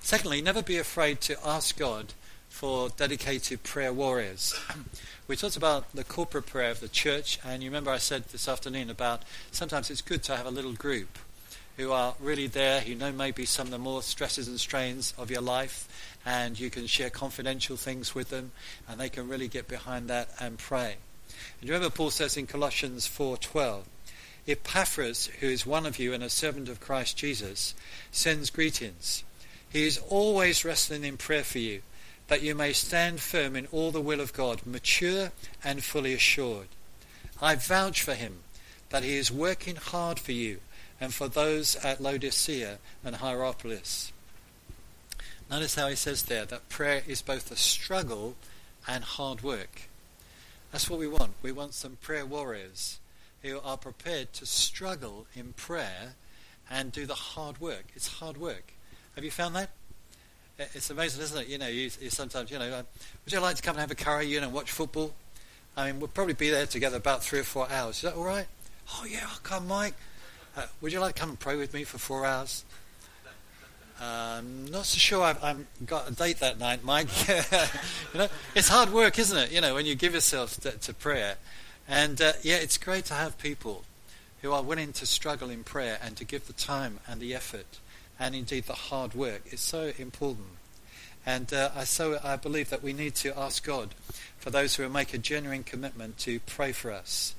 Secondly, 0.00 0.42
never 0.42 0.62
be 0.62 0.76
afraid 0.76 1.22
to 1.22 1.38
ask 1.42 1.78
God 1.78 2.12
for 2.50 2.90
dedicated 2.90 3.62
prayer 3.62 3.94
warriors. 3.94 4.54
we 5.26 5.34
talked 5.34 5.56
about 5.56 5.90
the 5.94 6.04
corporate 6.04 6.44
prayer 6.44 6.70
of 6.70 6.80
the 6.80 6.88
church, 6.88 7.38
and 7.42 7.62
you 7.62 7.70
remember 7.70 7.90
I 7.90 7.96
said 7.96 8.24
this 8.24 8.48
afternoon 8.48 8.90
about 8.90 9.22
sometimes 9.50 9.90
it's 9.90 10.02
good 10.02 10.22
to 10.24 10.36
have 10.36 10.44
a 10.44 10.50
little 10.50 10.74
group 10.74 11.18
who 11.76 11.90
are 11.90 12.14
really 12.20 12.46
there, 12.46 12.80
who 12.80 12.94
know 12.94 13.12
maybe 13.12 13.44
some 13.44 13.66
of 13.66 13.70
the 13.70 13.78
more 13.78 14.02
stresses 14.02 14.46
and 14.46 14.60
strains 14.60 15.12
of 15.18 15.30
your 15.30 15.40
life, 15.40 15.88
and 16.24 16.58
you 16.58 16.70
can 16.70 16.86
share 16.86 17.10
confidential 17.10 17.76
things 17.76 18.14
with 18.14 18.30
them, 18.30 18.52
and 18.88 18.98
they 18.98 19.08
can 19.08 19.28
really 19.28 19.48
get 19.48 19.68
behind 19.68 20.08
that 20.08 20.28
and 20.40 20.58
pray. 20.58 20.96
And 21.60 21.68
you 21.68 21.74
remember 21.74 21.94
Paul 21.94 22.10
says 22.10 22.36
in 22.36 22.46
Colossians 22.46 23.06
4:12, 23.06 23.84
Epaphras, 24.46 25.26
who 25.40 25.48
is 25.48 25.64
one 25.64 25.86
of 25.86 25.98
you 25.98 26.12
and 26.12 26.22
a 26.22 26.30
servant 26.30 26.68
of 26.68 26.80
Christ 26.80 27.16
Jesus, 27.16 27.74
sends 28.12 28.50
greetings. 28.50 29.24
He 29.70 29.86
is 29.86 29.98
always 30.08 30.64
wrestling 30.64 31.04
in 31.04 31.16
prayer 31.16 31.44
for 31.44 31.58
you, 31.58 31.82
that 32.28 32.42
you 32.42 32.54
may 32.54 32.72
stand 32.72 33.20
firm 33.20 33.56
in 33.56 33.66
all 33.72 33.90
the 33.90 34.00
will 34.00 34.20
of 34.20 34.32
God, 34.32 34.66
mature 34.66 35.32
and 35.62 35.82
fully 35.82 36.14
assured. 36.14 36.68
I 37.42 37.54
vouch 37.54 38.02
for 38.02 38.14
him 38.14 38.40
that 38.90 39.02
he 39.02 39.16
is 39.16 39.32
working 39.32 39.76
hard 39.76 40.20
for 40.20 40.32
you 40.32 40.60
and 41.00 41.12
for 41.12 41.28
those 41.28 41.74
at 41.76 42.00
Laodicea 42.00 42.78
and 43.02 43.16
Hierapolis. 43.16 44.12
Notice 45.50 45.74
how 45.74 45.88
he 45.88 45.96
says 45.96 46.24
there 46.24 46.44
that 46.46 46.68
prayer 46.68 47.02
is 47.06 47.22
both 47.22 47.50
a 47.50 47.56
struggle 47.56 48.34
and 48.88 49.04
hard 49.04 49.42
work. 49.42 49.82
That's 50.72 50.90
what 50.90 50.98
we 50.98 51.06
want. 51.06 51.32
We 51.42 51.52
want 51.52 51.74
some 51.74 51.96
prayer 52.00 52.26
warriors 52.26 52.98
who 53.42 53.60
are 53.62 53.76
prepared 53.76 54.32
to 54.34 54.46
struggle 54.46 55.26
in 55.34 55.52
prayer 55.52 56.14
and 56.70 56.90
do 56.90 57.06
the 57.06 57.14
hard 57.14 57.60
work. 57.60 57.84
It's 57.94 58.08
hard 58.08 58.36
work. 58.36 58.72
Have 59.14 59.24
you 59.24 59.30
found 59.30 59.54
that? 59.54 59.70
It's 60.58 60.90
amazing, 60.90 61.22
isn't 61.22 61.42
it? 61.42 61.48
You 61.48 61.58
know, 61.58 61.68
you, 61.68 61.90
you 62.00 62.10
sometimes, 62.10 62.50
you 62.50 62.58
know, 62.58 62.70
uh, 62.70 62.82
would 63.24 63.32
you 63.32 63.40
like 63.40 63.56
to 63.56 63.62
come 63.62 63.74
and 63.74 63.80
have 63.80 63.90
a 63.90 63.94
curry, 63.94 64.26
you 64.26 64.40
know, 64.40 64.48
watch 64.48 64.70
football? 64.70 65.12
I 65.76 65.90
mean, 65.90 66.00
we'll 66.00 66.08
probably 66.08 66.34
be 66.34 66.50
there 66.50 66.66
together 66.66 66.96
about 66.96 67.22
three 67.22 67.40
or 67.40 67.44
four 67.44 67.70
hours. 67.70 67.96
Is 67.96 68.02
that 68.02 68.14
all 68.14 68.24
right? 68.24 68.46
Oh, 68.94 69.04
yeah, 69.04 69.26
I'll 69.28 69.38
come, 69.42 69.66
Mike. 69.66 69.94
Uh, 70.56 70.66
would 70.80 70.92
you 70.92 71.00
like 71.00 71.16
to 71.16 71.20
come 71.20 71.30
and 71.30 71.38
pray 71.38 71.56
with 71.56 71.74
me 71.74 71.82
for 71.84 71.98
four 71.98 72.24
hours? 72.24 72.64
Um, 74.00 74.66
not 74.66 74.86
so 74.86 74.98
sure 74.98 75.22
I've, 75.22 75.42
I've, 75.42 75.66
got 75.86 76.10
a 76.10 76.12
date 76.12 76.40
that 76.40 76.58
night, 76.58 76.82
Mike. 76.84 77.08
you 77.28 78.18
know, 78.18 78.28
it's 78.54 78.68
hard 78.68 78.92
work, 78.92 79.18
isn't 79.18 79.36
it? 79.36 79.52
You 79.52 79.60
know, 79.60 79.74
when 79.74 79.86
you 79.86 79.94
give 79.94 80.14
yourself 80.14 80.56
to, 80.60 80.72
to 80.72 80.92
prayer. 80.92 81.36
And 81.88 82.20
uh, 82.20 82.32
yeah, 82.42 82.56
it's 82.56 82.76
great 82.76 83.04
to 83.06 83.14
have 83.14 83.38
people 83.38 83.84
who 84.42 84.52
are 84.52 84.62
willing 84.62 84.92
to 84.94 85.06
struggle 85.06 85.48
in 85.48 85.64
prayer 85.64 85.98
and 86.02 86.16
to 86.16 86.24
give 86.24 86.46
the 86.46 86.52
time 86.52 87.00
and 87.06 87.20
the 87.20 87.34
effort 87.34 87.78
and 88.18 88.34
indeed 88.34 88.64
the 88.64 88.74
hard 88.74 89.14
work 89.14 89.42
is 89.52 89.60
so 89.60 89.92
important. 89.98 90.48
And 91.26 91.52
uh, 91.52 91.70
I, 91.74 91.84
so 91.84 92.18
I 92.22 92.36
believe 92.36 92.70
that 92.70 92.82
we 92.82 92.92
need 92.92 93.14
to 93.16 93.36
ask 93.38 93.64
God 93.64 93.94
for 94.38 94.50
those 94.50 94.76
who 94.76 94.82
will 94.82 94.90
make 94.90 95.14
a 95.14 95.18
genuine 95.18 95.64
commitment 95.64 96.18
to 96.18 96.40
pray 96.40 96.72
for 96.72 96.92
us. 96.92 97.34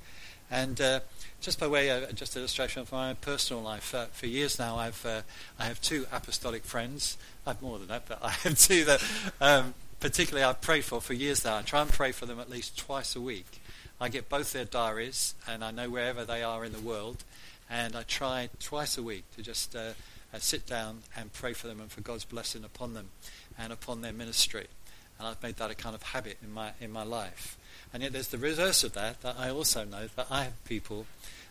And 0.51 0.79
uh, 0.79 0.99
just 1.41 1.59
by 1.59 1.67
way 1.67 1.89
of 1.89 2.13
just 2.15 2.35
illustration 2.35 2.81
of 2.81 2.91
my 2.91 3.09
own 3.09 3.15
personal 3.17 3.61
life, 3.61 3.93
uh, 3.95 4.05
for 4.05 4.27
years 4.27 4.59
now, 4.59 4.77
I've 4.77 5.05
uh, 5.05 5.21
I 5.59 5.65
have 5.65 5.81
two 5.81 6.05
apostolic 6.11 6.63
friends. 6.63 7.17
I 7.45 7.51
have 7.51 7.61
more 7.61 7.79
than 7.79 7.87
that, 7.87 8.07
but 8.07 8.19
I 8.23 8.29
have 8.29 8.57
two 8.59 8.85
that 8.85 9.03
um, 9.41 9.73
particularly 9.99 10.45
I 10.45 10.53
pray 10.53 10.81
for 10.81 11.01
for 11.01 11.13
years 11.13 11.43
now. 11.43 11.57
I 11.57 11.61
try 11.61 11.81
and 11.81 11.91
pray 11.91 12.11
for 12.11 12.25
them 12.25 12.39
at 12.39 12.49
least 12.49 12.77
twice 12.77 13.15
a 13.15 13.21
week. 13.21 13.61
I 13.99 14.09
get 14.09 14.29
both 14.29 14.53
their 14.53 14.65
diaries, 14.65 15.35
and 15.47 15.63
I 15.63 15.71
know 15.71 15.89
wherever 15.89 16.25
they 16.25 16.43
are 16.43 16.65
in 16.65 16.73
the 16.73 16.79
world, 16.79 17.23
and 17.69 17.95
I 17.95 18.03
try 18.03 18.49
twice 18.59 18.97
a 18.97 19.03
week 19.03 19.23
to 19.35 19.41
just 19.41 19.75
uh, 19.75 19.93
uh, 20.33 20.39
sit 20.39 20.65
down 20.65 21.03
and 21.15 21.31
pray 21.31 21.53
for 21.53 21.67
them 21.67 21.79
and 21.79 21.89
for 21.89 22.01
God's 22.01 22.25
blessing 22.25 22.63
upon 22.63 22.93
them 22.93 23.09
and 23.57 23.71
upon 23.71 24.01
their 24.01 24.13
ministry. 24.13 24.67
And 25.17 25.27
I've 25.27 25.41
made 25.41 25.55
that 25.57 25.71
a 25.71 25.75
kind 25.75 25.95
of 25.95 26.03
habit 26.03 26.37
in 26.43 26.51
my 26.51 26.71
in 26.81 26.91
my 26.91 27.03
life. 27.03 27.57
And 27.95 28.03
yet 28.03 28.11
there's 28.11 28.27
the 28.27 28.37
reverse 28.37 28.83
of 28.83 28.91
that, 28.95 29.21
that 29.21 29.37
I 29.39 29.49
also 29.49 29.85
know 29.85 30.09
that 30.17 30.27
I 30.29 30.43
have 30.43 30.65
people 30.65 31.05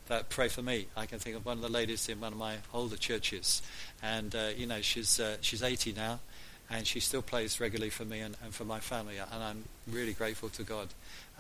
that 0.09 0.29
pray 0.29 0.49
for 0.49 0.61
me. 0.61 0.89
I 0.95 1.07
can 1.07 1.19
think 1.19 1.37
of 1.37 1.47
one 1.47 1.57
of 1.57 1.63
the 1.63 1.71
ladies 1.71 2.07
in 2.07 2.21
one 2.21 2.35
of 2.35 2.39
my 2.39 2.57
older 2.75 2.99
churches, 2.99 3.63
and 4.03 4.37
uh, 4.37 4.49
you 4.55 4.67
know 4.67 4.83
she's 4.83 5.19
uh, 5.19 5.39
she's 5.41 5.63
80 5.63 5.95
now, 5.95 6.21
and 6.69 6.87
she 6.87 7.01
still 7.01 7.23
plays 7.23 7.61
regularly 7.61 7.89
for 7.89 8.05
me 8.05 8.21
and, 8.21 8.37
and 8.45 8.53
for 8.53 8.67
my 8.67 8.79
family, 8.79 9.17
and 9.17 9.43
I'm 9.43 9.65
really 9.91 10.13
grateful 10.13 10.51
to 10.51 10.63
God 10.63 10.89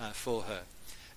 uh, 0.00 0.12
for 0.12 0.40
her. 0.44 0.60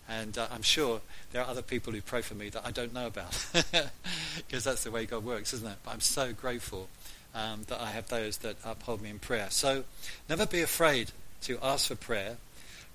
And 0.10 0.38
uh, 0.38 0.48
I'm 0.52 0.64
sure 0.64 1.00
there 1.32 1.42
are 1.42 1.48
other 1.48 1.62
people 1.62 1.94
who 1.94 2.02
pray 2.02 2.22
for 2.22 2.36
me 2.36 2.50
that 2.50 2.66
I 2.66 2.72
don't 2.72 2.94
know 2.94 3.08
about, 3.08 3.38
because 3.54 4.66
that's 4.66 4.84
the 4.84 4.92
way 4.92 5.06
God 5.06 5.24
works, 5.24 5.54
isn't 5.54 5.66
it? 5.66 5.78
But 5.86 5.94
I'm 5.94 6.02
so 6.02 6.34
grateful 6.34 6.90
um, 7.34 7.62
that 7.68 7.80
I 7.80 7.92
have 7.92 8.10
those 8.10 8.40
that 8.40 8.58
uphold 8.66 9.02
me 9.02 9.12
in 9.12 9.20
prayer. 9.20 9.48
So 9.50 9.86
never 10.28 10.46
be 10.46 10.62
afraid 10.62 11.12
to 11.44 11.58
ask 11.64 11.88
for 11.88 11.96
prayer, 11.96 12.36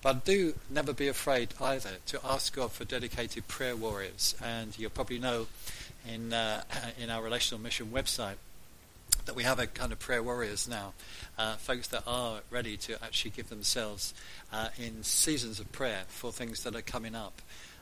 but 0.02 0.24
do 0.24 0.54
never 0.68 0.92
be 0.92 1.08
afraid 1.08 1.54
either 1.60 1.96
to 2.06 2.20
ask 2.24 2.54
God 2.54 2.72
for 2.72 2.84
dedicated 2.84 3.46
prayer 3.48 3.76
warriors. 3.76 4.34
And 4.42 4.76
you'll 4.78 4.90
probably 4.90 5.18
know 5.18 5.46
in 6.06 6.32
uh, 6.32 6.62
in 7.00 7.08
our 7.08 7.22
relational 7.22 7.62
mission 7.62 7.90
website 7.92 8.36
that 9.26 9.36
we 9.36 9.44
have 9.44 9.58
a 9.58 9.66
kind 9.66 9.92
of 9.92 9.98
prayer 9.98 10.22
warriors 10.22 10.66
now, 10.66 10.94
uh, 11.38 11.54
folks 11.54 11.88
that 11.88 12.02
are 12.06 12.40
ready 12.50 12.76
to 12.76 13.02
actually 13.04 13.30
give 13.30 13.48
themselves 13.48 14.14
uh, 14.52 14.68
in 14.78 15.02
seasons 15.04 15.60
of 15.60 15.70
prayer 15.70 16.02
for 16.08 16.32
things 16.32 16.64
that 16.64 16.74
are 16.74 16.82
coming 16.82 17.14
up. 17.14 17.40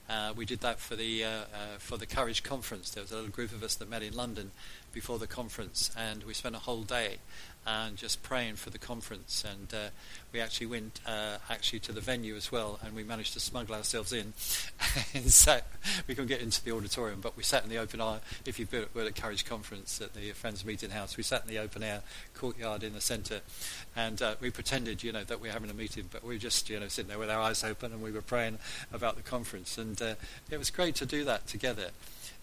Uh, 0.08 0.32
we 0.34 0.44
did 0.44 0.60
that 0.60 0.80
for 0.80 0.96
the 0.96 1.24
uh, 1.24 1.28
uh, 1.28 1.44
for 1.78 1.96
the 1.96 2.06
Courage 2.06 2.42
Conference. 2.42 2.90
There 2.90 3.02
was 3.02 3.12
a 3.12 3.14
little 3.14 3.30
group 3.30 3.52
of 3.52 3.62
us 3.62 3.76
that 3.76 3.88
met 3.88 4.02
in 4.02 4.12
London 4.12 4.50
before 4.92 5.18
the 5.18 5.28
conference, 5.28 5.90
and 5.96 6.24
we 6.24 6.34
spent 6.34 6.56
a 6.56 6.58
whole 6.58 6.82
day 6.82 7.18
and 7.66 7.96
just 7.96 8.22
praying 8.22 8.56
for 8.56 8.70
the 8.70 8.78
conference. 8.78 9.44
And 9.48 9.72
uh, 9.72 9.90
we 10.32 10.40
actually 10.40 10.66
went 10.66 11.00
uh, 11.06 11.36
actually 11.48 11.80
to 11.80 11.92
the 11.92 12.00
venue 12.00 12.34
as 12.36 12.50
well, 12.50 12.78
and 12.82 12.94
we 12.94 13.04
managed 13.04 13.34
to 13.34 13.40
smuggle 13.40 13.74
ourselves 13.74 14.12
in. 14.12 14.32
and 15.14 15.30
so 15.30 15.60
we 16.06 16.14
couldn't 16.14 16.28
get 16.28 16.40
into 16.40 16.64
the 16.64 16.72
auditorium, 16.72 17.20
but 17.20 17.36
we 17.36 17.42
sat 17.42 17.64
in 17.64 17.70
the 17.70 17.76
open 17.76 18.00
air. 18.00 18.20
If 18.46 18.58
you 18.58 18.66
were 18.94 19.02
at 19.02 19.16
Courage 19.16 19.44
Conference 19.44 20.00
at 20.00 20.14
the 20.14 20.30
Friends 20.32 20.64
Meeting 20.64 20.90
House, 20.90 21.16
we 21.16 21.22
sat 21.22 21.42
in 21.42 21.48
the 21.48 21.58
open 21.58 21.82
air 21.82 22.02
courtyard 22.34 22.82
in 22.82 22.94
the 22.94 23.00
centre, 23.00 23.40
and 23.94 24.20
uh, 24.22 24.34
we 24.40 24.50
pretended, 24.50 25.02
you 25.02 25.12
know, 25.12 25.24
that 25.24 25.40
we 25.40 25.48
were 25.48 25.52
having 25.52 25.70
a 25.70 25.74
meeting, 25.74 26.08
but 26.10 26.24
we 26.24 26.34
were 26.34 26.40
just, 26.40 26.70
you 26.70 26.80
know, 26.80 26.88
sitting 26.88 27.08
there 27.08 27.18
with 27.18 27.30
our 27.30 27.40
eyes 27.40 27.62
open, 27.62 27.92
and 27.92 28.02
we 28.02 28.12
were 28.12 28.22
praying 28.22 28.58
about 28.92 29.16
the 29.16 29.22
conference. 29.22 29.76
And 29.76 30.00
uh, 30.00 30.14
it 30.50 30.58
was 30.58 30.70
great 30.70 30.94
to 30.96 31.06
do 31.06 31.24
that 31.24 31.46
together. 31.46 31.90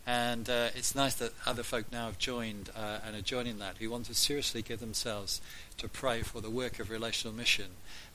And 0.09 0.49
uh, 0.49 0.69
it's 0.73 0.95
nice 0.95 1.15
that 1.15 1.33
other 1.45 1.63
folk 1.63 1.91
now 1.91 2.05
have 2.05 2.17
joined 2.17 2.69
uh, 2.73 2.99
and 3.05 3.13
are 3.13 3.21
joining 3.21 3.59
that 3.59 3.75
who 3.77 3.89
want 3.89 4.05
to 4.05 4.13
seriously 4.13 4.61
give 4.61 4.79
themselves 4.79 5.41
to 5.79 5.89
pray 5.89 6.21
for 6.21 6.39
the 6.39 6.49
work 6.49 6.79
of 6.79 6.89
relational 6.89 7.35
mission 7.35 7.65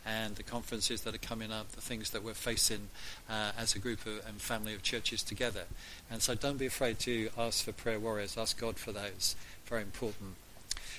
and 0.07 0.37
the 0.37 0.43
conferences 0.43 1.03
that 1.03 1.15
are 1.15 1.19
coming 1.19 1.53
up, 1.53 1.73
the 1.73 1.83
things 1.83 2.09
that 2.11 2.25
we're 2.25 2.33
facing 2.33 2.89
uh, 3.29 3.53
as 3.59 3.75
a 3.75 3.79
group 3.79 4.07
of, 4.07 4.27
and 4.27 4.41
family 4.41 4.73
of 4.73 4.83
churches 4.83 5.23
together. 5.23 5.65
And 6.11 6.23
so 6.23 6.35
don't 6.35 6.57
be 6.57 6.65
afraid 6.65 6.99
to 7.01 7.29
ask 7.37 7.63
for 7.63 7.73
prayer 7.73 8.01
warriors. 8.01 8.39
Ask 8.39 8.59
God 8.59 8.79
for 8.79 8.93
those. 8.93 9.37
Very 9.67 9.83
important. 9.83 10.37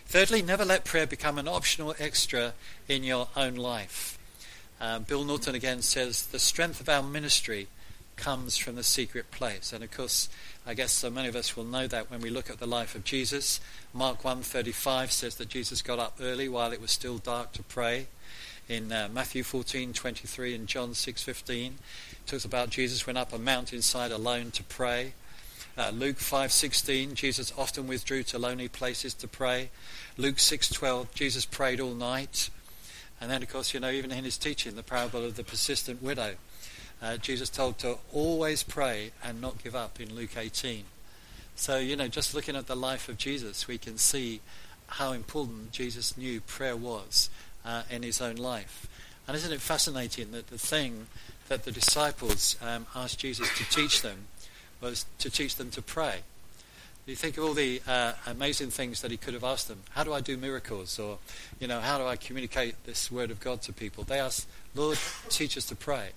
Thirdly, 0.06 0.44
never 0.44 0.64
let 0.64 0.86
prayer 0.86 1.08
become 1.08 1.40
an 1.40 1.48
optional 1.48 1.96
extra 1.98 2.54
in 2.88 3.04
your 3.04 3.30
own 3.36 3.56
life. 3.56 4.20
Uh, 4.80 5.00
Bill 5.00 5.24
Norton 5.24 5.56
again 5.56 5.82
says, 5.82 6.28
the 6.28 6.40
strength 6.40 6.80
of 6.80 6.88
our 6.88 7.02
ministry 7.02 7.68
comes 8.16 8.58
from 8.58 8.76
the 8.76 8.84
secret 8.84 9.32
place. 9.32 9.74
And 9.74 9.84
of 9.84 9.92
course, 9.92 10.30
I 10.66 10.74
guess 10.74 10.92
so 10.92 11.10
many 11.10 11.28
of 11.28 11.36
us 11.36 11.56
will 11.56 11.64
know 11.64 11.88
that 11.88 12.10
when 12.10 12.22
we 12.22 12.30
look 12.30 12.50
at 12.50 12.60
the 12.60 12.68
life 12.68 12.96
of 12.96 13.04
Jesus. 13.04 13.60
Mark 13.94 14.24
1:35 14.24 15.12
says 15.12 15.36
that 15.36 15.50
Jesus 15.50 15.82
got 15.82 16.00
up 16.00 16.18
early 16.22 16.48
while 16.48 16.72
it 16.72 16.82
was 16.82 16.92
still 16.92 17.18
dark 17.18 17.52
to 17.54 17.64
pray. 17.64 18.08
In 18.70 18.92
uh, 18.92 19.10
Matthew 19.12 19.44
14:23 19.44 20.56
and 20.56 20.68
John 20.68 20.94
6:15, 20.94 21.74
talks 22.26 22.46
about 22.46 22.70
Jesus 22.70 23.06
went 23.06 23.18
up 23.18 23.34
a 23.34 23.38
mountainside 23.38 24.12
alone 24.12 24.52
to 24.52 24.64
pray. 24.64 25.14
Uh, 25.78 25.90
Luke 25.90 26.18
5:16, 26.18 27.16
Jesus 27.16 27.52
often 27.58 27.88
withdrew 27.88 28.24
to 28.24 28.38
lonely 28.38 28.70
places 28.70 29.14
to 29.16 29.28
pray. 29.28 29.70
Luke 30.18 30.38
6:12, 30.38 31.14
Jesus 31.14 31.46
prayed 31.46 31.80
all 31.80 31.94
night. 31.94 32.50
And 33.20 33.32
then, 33.32 33.42
of 33.42 33.50
course, 33.50 33.74
you 33.74 33.80
know, 33.80 33.90
even 33.90 34.12
in 34.12 34.24
his 34.24 34.38
teaching, 34.38 34.76
the 34.76 34.84
parable 34.84 35.24
of 35.24 35.36
the 35.36 35.44
persistent 35.44 36.04
widow, 36.04 36.36
uh, 37.04 37.18
Jesus 37.18 37.50
told 37.50 37.78
to 37.80 37.98
always 38.14 38.64
pray 38.64 39.12
and 39.22 39.42
not 39.42 39.62
give 39.62 39.76
up 39.76 40.00
in 40.00 40.16
Luke 40.16 40.38
18. 40.38 40.86
So, 41.56 41.78
you 41.78 41.98
know, 41.98 42.08
just 42.08 42.34
looking 42.34 42.56
at 42.56 42.68
the 42.68 42.76
life 42.76 43.10
of 43.10 43.18
Jesus, 43.18 43.68
we 43.68 43.78
can 43.78 43.98
see 43.98 44.40
how 44.88 45.12
important 45.12 45.72
Jesus 45.72 46.18
knew 46.18 46.40
prayer 46.40 46.78
was 46.78 47.30
uh, 47.66 47.84
in 47.90 48.04
his 48.04 48.22
own 48.22 48.38
life. 48.38 48.88
And 49.28 49.36
isn't 49.36 49.52
it 49.52 49.60
fascinating 49.60 50.32
that 50.32 50.48
the 50.48 50.58
thing 50.58 51.08
that 51.50 51.64
the 51.64 51.72
disciples 51.72 52.56
um, 52.62 52.86
asked 52.96 53.20
Jesus 53.20 53.50
to 53.58 53.70
teach 53.70 54.02
them 54.02 54.28
was 54.82 55.06
to 55.20 55.30
teach 55.30 55.58
them 55.58 55.70
to 55.72 55.82
pray? 55.82 56.22
You 57.06 57.16
think 57.18 57.38
of 57.38 57.44
all 57.44 57.54
the 57.54 57.82
uh, 57.86 58.14
amazing 58.28 58.70
things 58.70 59.02
that 59.02 59.12
he 59.12 59.18
could 59.18 59.34
have 59.34 59.44
asked 59.44 59.68
them. 59.68 59.80
How 59.90 60.06
do 60.06 60.14
I 60.14 60.22
do 60.22 60.38
miracles? 60.38 60.98
Or, 60.98 61.18
you 61.60 61.68
know, 61.68 61.82
how 61.82 61.98
do 61.98 62.06
I 62.06 62.16
communicate 62.16 62.76
this 62.86 63.12
word 63.12 63.30
of 63.30 63.42
God 63.42 63.62
to 63.64 63.74
people? 63.74 64.06
They 64.06 64.20
asked, 64.20 64.48
Lord, 64.74 64.98
teach 65.30 65.58
us 65.58 65.66
to 65.66 65.76
pray. 65.76 66.12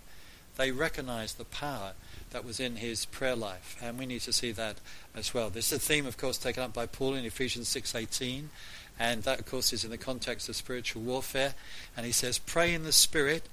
They 0.57 0.71
recognized 0.71 1.39
the 1.39 1.45
power 1.45 1.93
that 2.31 2.45
was 2.45 2.59
in 2.59 2.77
his 2.77 3.05
prayer 3.05 3.37
life, 3.37 3.77
and 3.81 3.99
we 3.99 4.07
need 4.07 4.23
to 4.23 4.33
see 4.33 4.53
that 4.53 4.77
as 5.15 5.33
well. 5.33 5.51
This 5.51 5.73
is 5.73 5.79
a 5.79 5.81
theme, 5.81 6.07
of 6.07 6.17
course, 6.17 6.39
taken 6.39 6.63
up 6.63 6.73
by 6.73 6.87
Paul 6.87 7.15
in 7.15 7.25
Ephesians 7.25 7.69
6:18, 7.69 8.51
and 8.99 9.23
that, 9.25 9.41
of 9.41 9.47
course, 9.47 9.73
is 9.73 9.85
in 9.85 9.91
the 9.91 9.99
context 9.99 10.49
of 10.49 10.57
spiritual 10.57 11.03
warfare. 11.03 11.55
And 11.97 12.07
he 12.07 12.13
says, 12.13 12.39
"Pray 12.39 12.75
in 12.75 12.85
the 12.85 12.93
Spirit 12.93 13.49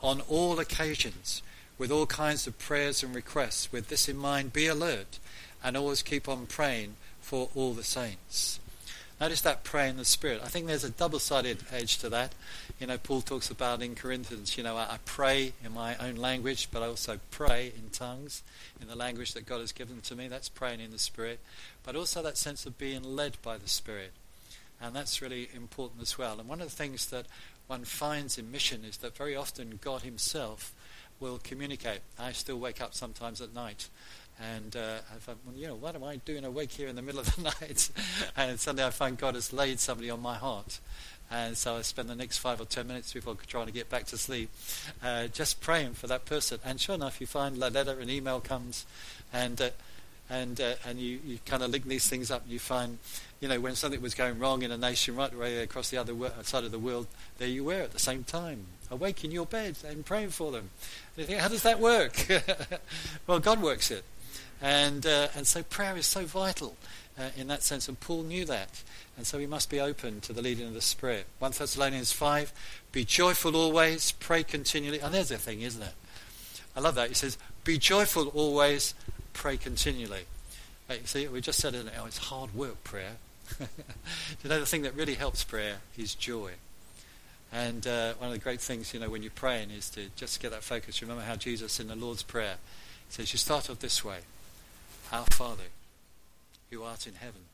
on 0.00 0.20
all 0.22 0.58
occasions, 0.58 1.42
with 1.76 1.90
all 1.90 2.06
kinds 2.06 2.46
of 2.46 2.58
prayers 2.58 3.02
and 3.02 3.14
requests. 3.14 3.70
With 3.70 3.88
this 3.88 4.08
in 4.08 4.16
mind, 4.16 4.52
be 4.52 4.66
alert, 4.66 5.18
and 5.62 5.76
always 5.76 6.02
keep 6.02 6.28
on 6.28 6.46
praying 6.46 6.96
for 7.20 7.50
all 7.54 7.74
the 7.74 7.84
saints." 7.84 8.58
Notice 9.20 9.40
that 9.42 9.64
prayer 9.64 9.88
in 9.88 9.96
the 9.96 10.04
Spirit. 10.04 10.40
I 10.44 10.48
think 10.48 10.66
there's 10.66 10.84
a 10.84 10.90
double-sided 10.90 11.66
edge 11.70 11.98
to 11.98 12.08
that. 12.10 12.32
You 12.78 12.86
know, 12.86 12.96
Paul 12.96 13.22
talks 13.22 13.50
about 13.50 13.82
in 13.82 13.96
Corinthians, 13.96 14.56
you 14.56 14.62
know, 14.62 14.76
I, 14.76 14.82
I 14.82 14.98
pray 15.04 15.52
in 15.64 15.74
my 15.74 15.96
own 15.96 16.14
language, 16.14 16.68
but 16.70 16.80
I 16.80 16.86
also 16.86 17.18
pray 17.32 17.72
in 17.76 17.90
tongues, 17.90 18.44
in 18.80 18.86
the 18.86 18.94
language 18.94 19.34
that 19.34 19.46
God 19.46 19.60
has 19.60 19.72
given 19.72 20.00
to 20.02 20.14
me. 20.14 20.28
That's 20.28 20.48
praying 20.48 20.78
in 20.78 20.92
the 20.92 20.98
Spirit. 20.98 21.40
But 21.82 21.96
also 21.96 22.22
that 22.22 22.36
sense 22.36 22.66
of 22.66 22.78
being 22.78 23.02
led 23.02 23.36
by 23.42 23.58
the 23.58 23.68
Spirit. 23.68 24.12
And 24.80 24.94
that's 24.94 25.20
really 25.20 25.48
important 25.52 26.02
as 26.02 26.16
well. 26.16 26.38
And 26.38 26.48
one 26.48 26.60
of 26.60 26.70
the 26.70 26.76
things 26.76 27.06
that 27.06 27.26
one 27.66 27.84
finds 27.84 28.38
in 28.38 28.52
mission 28.52 28.84
is 28.84 28.98
that 28.98 29.16
very 29.16 29.34
often 29.34 29.80
God 29.82 30.02
himself 30.02 30.72
will 31.18 31.40
communicate. 31.42 32.00
I 32.16 32.30
still 32.30 32.60
wake 32.60 32.80
up 32.80 32.94
sometimes 32.94 33.40
at 33.40 33.52
night 33.52 33.88
and 34.40 34.76
uh, 34.76 34.98
I 35.10 35.32
well, 35.44 35.56
you 35.56 35.66
know, 35.66 35.74
what 35.74 35.94
am 35.94 36.04
I 36.04 36.16
doing 36.16 36.44
awake 36.44 36.70
here 36.70 36.88
in 36.88 36.96
the 36.96 37.02
middle 37.02 37.20
of 37.20 37.34
the 37.34 37.42
night? 37.60 37.90
and 38.36 38.58
suddenly 38.58 38.84
I 38.84 38.90
find 38.90 39.18
God 39.18 39.34
has 39.34 39.52
laid 39.52 39.80
somebody 39.80 40.10
on 40.10 40.20
my 40.20 40.36
heart. 40.36 40.80
And 41.30 41.56
so 41.56 41.76
I 41.76 41.82
spend 41.82 42.08
the 42.08 42.14
next 42.14 42.38
five 42.38 42.60
or 42.60 42.64
ten 42.64 42.86
minutes 42.86 43.12
before 43.12 43.36
trying 43.46 43.66
to 43.66 43.72
get 43.72 43.90
back 43.90 44.06
to 44.06 44.16
sleep, 44.16 44.50
uh, 45.02 45.26
just 45.26 45.60
praying 45.60 45.94
for 45.94 46.06
that 46.06 46.24
person. 46.24 46.58
And 46.64 46.80
sure 46.80 46.94
enough, 46.94 47.20
you 47.20 47.26
find 47.26 47.56
a 47.56 47.70
letter, 47.70 47.98
an 48.00 48.08
email 48.08 48.40
comes, 48.40 48.86
and 49.32 49.60
uh, 49.60 49.70
and 50.30 50.60
uh, 50.60 50.74
and 50.86 50.98
you, 50.98 51.20
you 51.24 51.38
kind 51.44 51.62
of 51.62 51.70
link 51.70 51.84
these 51.84 52.08
things 52.08 52.30
up. 52.30 52.44
You 52.48 52.58
find, 52.58 52.98
you 53.40 53.48
know, 53.48 53.60
when 53.60 53.74
something 53.74 54.00
was 54.00 54.14
going 54.14 54.38
wrong 54.38 54.62
in 54.62 54.70
a 54.70 54.78
nation 54.78 55.16
right 55.16 55.32
away 55.32 55.58
across 55.58 55.90
the 55.90 55.98
other 55.98 56.14
side 56.42 56.64
of 56.64 56.72
the 56.72 56.78
world, 56.78 57.06
there 57.38 57.48
you 57.48 57.64
were 57.64 57.82
at 57.82 57.92
the 57.92 57.98
same 57.98 58.24
time, 58.24 58.66
awake 58.90 59.24
in 59.24 59.30
your 59.30 59.46
bed 59.46 59.76
and 59.86 60.04
praying 60.04 60.30
for 60.30 60.50
them. 60.50 60.70
And 61.16 61.22
you 61.22 61.24
think, 61.24 61.40
how 61.40 61.48
does 61.48 61.62
that 61.62 61.78
work? 61.78 62.26
well, 63.26 63.38
God 63.38 63.60
works 63.60 63.90
it. 63.90 64.04
And, 64.60 65.06
uh, 65.06 65.28
and 65.36 65.46
so 65.46 65.62
prayer 65.62 65.96
is 65.96 66.06
so 66.06 66.24
vital 66.24 66.76
uh, 67.18 67.30
in 67.36 67.48
that 67.48 67.62
sense, 67.62 67.88
and 67.88 67.98
Paul 67.98 68.22
knew 68.22 68.44
that. 68.46 68.82
And 69.18 69.26
so 69.26 69.36
we 69.36 69.48
must 69.48 69.68
be 69.68 69.80
open 69.80 70.20
to 70.20 70.32
the 70.32 70.40
leading 70.40 70.68
of 70.68 70.74
the 70.74 70.80
Spirit. 70.80 71.26
1 71.40 71.50
Thessalonians 71.50 72.12
5, 72.12 72.52
be 72.92 73.04
joyful 73.04 73.56
always, 73.56 74.12
pray 74.12 74.44
continually. 74.44 75.00
And 75.00 75.12
there's 75.12 75.32
a 75.32 75.36
thing, 75.36 75.62
isn't 75.62 75.82
it? 75.82 75.92
I 76.76 76.80
love 76.80 76.94
that. 76.94 77.08
He 77.08 77.14
says, 77.14 77.36
be 77.64 77.78
joyful 77.78 78.28
always, 78.28 78.94
pray 79.32 79.56
continually. 79.56 80.22
You 80.88 80.98
see, 81.04 81.26
we 81.26 81.40
just 81.40 81.58
said 81.58 81.74
it, 81.74 81.86
oh, 82.00 82.06
it's 82.06 82.18
hard 82.18 82.54
work, 82.54 82.84
prayer. 82.84 83.16
you 83.60 84.48
know, 84.48 84.60
the 84.60 84.66
thing 84.66 84.82
that 84.82 84.94
really 84.94 85.14
helps 85.14 85.42
prayer 85.42 85.78
is 85.96 86.14
joy. 86.14 86.52
And 87.52 87.88
uh, 87.88 88.14
one 88.14 88.28
of 88.28 88.34
the 88.34 88.40
great 88.40 88.60
things, 88.60 88.94
you 88.94 89.00
know, 89.00 89.10
when 89.10 89.22
you're 89.22 89.32
praying 89.32 89.70
is 89.70 89.90
to 89.90 90.10
just 90.14 90.40
get 90.40 90.52
that 90.52 90.62
focus. 90.62 91.02
Remember 91.02 91.24
how 91.24 91.34
Jesus 91.34 91.80
in 91.80 91.88
the 91.88 91.96
Lord's 91.96 92.22
Prayer, 92.22 92.54
says, 93.08 93.32
You 93.32 93.38
start 93.38 93.68
off 93.68 93.80
this 93.80 94.04
way 94.04 94.18
Our 95.12 95.24
Father, 95.24 95.64
who 96.70 96.84
art 96.84 97.08
in 97.08 97.14
heaven, 97.14 97.47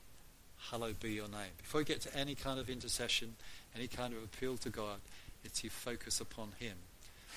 hallowed 0.71 1.01
be 1.01 1.13
your 1.13 1.29
name. 1.29 1.53
Before 1.59 1.81
you 1.81 1.85
get 1.85 2.01
to 2.03 2.17
any 2.17 2.35
kind 2.35 2.59
of 2.59 2.71
intercession, 2.71 3.35
any 3.77 3.87
kind 3.87 4.13
of 4.13 4.23
appeal 4.23 4.57
to 4.59 4.71
God, 4.71 4.99
it's 5.45 5.63
you 5.63 5.71
focus 5.71 6.21
upon 6.21 6.53
Him. 6.59 6.77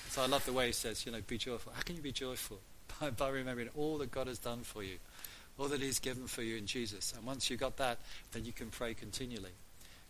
So 0.08 0.22
I 0.22 0.26
love 0.26 0.44
the 0.46 0.52
way 0.52 0.66
he 0.66 0.72
says, 0.72 1.04
you 1.04 1.12
know, 1.12 1.20
be 1.26 1.38
joyful. 1.38 1.72
How 1.74 1.82
can 1.82 1.96
you 1.96 2.02
be 2.02 2.12
joyful? 2.12 2.58
By, 3.00 3.10
by 3.10 3.28
remembering 3.28 3.68
all 3.76 3.98
that 3.98 4.10
God 4.10 4.28
has 4.28 4.38
done 4.38 4.60
for 4.60 4.82
you, 4.82 4.96
all 5.58 5.68
that 5.68 5.82
He's 5.82 5.98
given 5.98 6.26
for 6.26 6.42
you 6.42 6.56
in 6.56 6.66
Jesus. 6.66 7.12
And 7.14 7.26
once 7.26 7.50
you've 7.50 7.60
got 7.60 7.76
that, 7.76 7.98
then 8.32 8.46
you 8.46 8.52
can 8.52 8.70
pray 8.70 8.94
continually. 8.94 9.50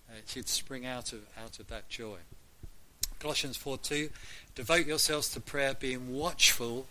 Uh, 0.08 0.18
it 0.18 0.28
should 0.28 0.48
spring 0.48 0.87
out 0.87 1.12
of, 1.12 1.26
out 1.42 1.58
of 1.58 1.66
that 1.68 1.88
joy. 1.88 2.18
Colossians 3.18 3.58
4.2, 3.58 4.10
devote 4.54 4.87
yourselves 4.87 5.28
to 5.30 5.40
prayer, 5.40 5.75
being 5.75 6.14
watchful 6.14 6.87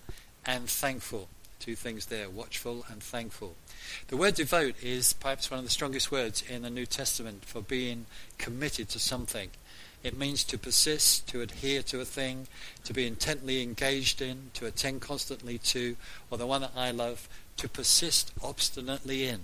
and 0.46 0.70
thankful. 0.70 1.30
Two 1.60 1.76
things 1.76 2.06
there, 2.06 2.30
watchful 2.30 2.86
and 2.90 3.02
thankful. 3.02 3.56
The 4.08 4.18
word 4.18 4.36
devote 4.36 4.76
is 4.82 5.14
perhaps 5.14 5.50
one 5.50 5.60
of 5.60 5.66
the 5.66 5.72
strongest 5.72 6.12
words 6.12 6.44
in 6.48 6.62
the 6.62 6.70
New 6.70 6.86
Testament 6.86 7.46
for 7.46 7.62
being 7.62 8.06
committed 8.38 8.90
to 8.90 9.00
something. 9.00 9.50
It 10.04 10.18
means 10.18 10.44
to 10.46 10.58
persist, 10.58 11.28
to 11.30 11.42
adhere 11.42 11.82
to 11.84 12.00
a 12.00 12.06
thing, 12.06 12.48
to 12.84 12.94
be 12.94 13.08
intently 13.08 13.62
engaged 13.64 14.22
in, 14.22 14.52
to 14.54 14.66
attend 14.66 15.02
constantly 15.02 15.58
to, 15.60 15.98
or 16.30 16.38
the 16.38 16.46
one 16.46 16.62
that 16.62 16.72
I 16.76 16.92
love, 16.92 17.28
to 17.58 17.68
persist 17.68 18.32
obstinately 18.44 19.28
in. 19.28 19.40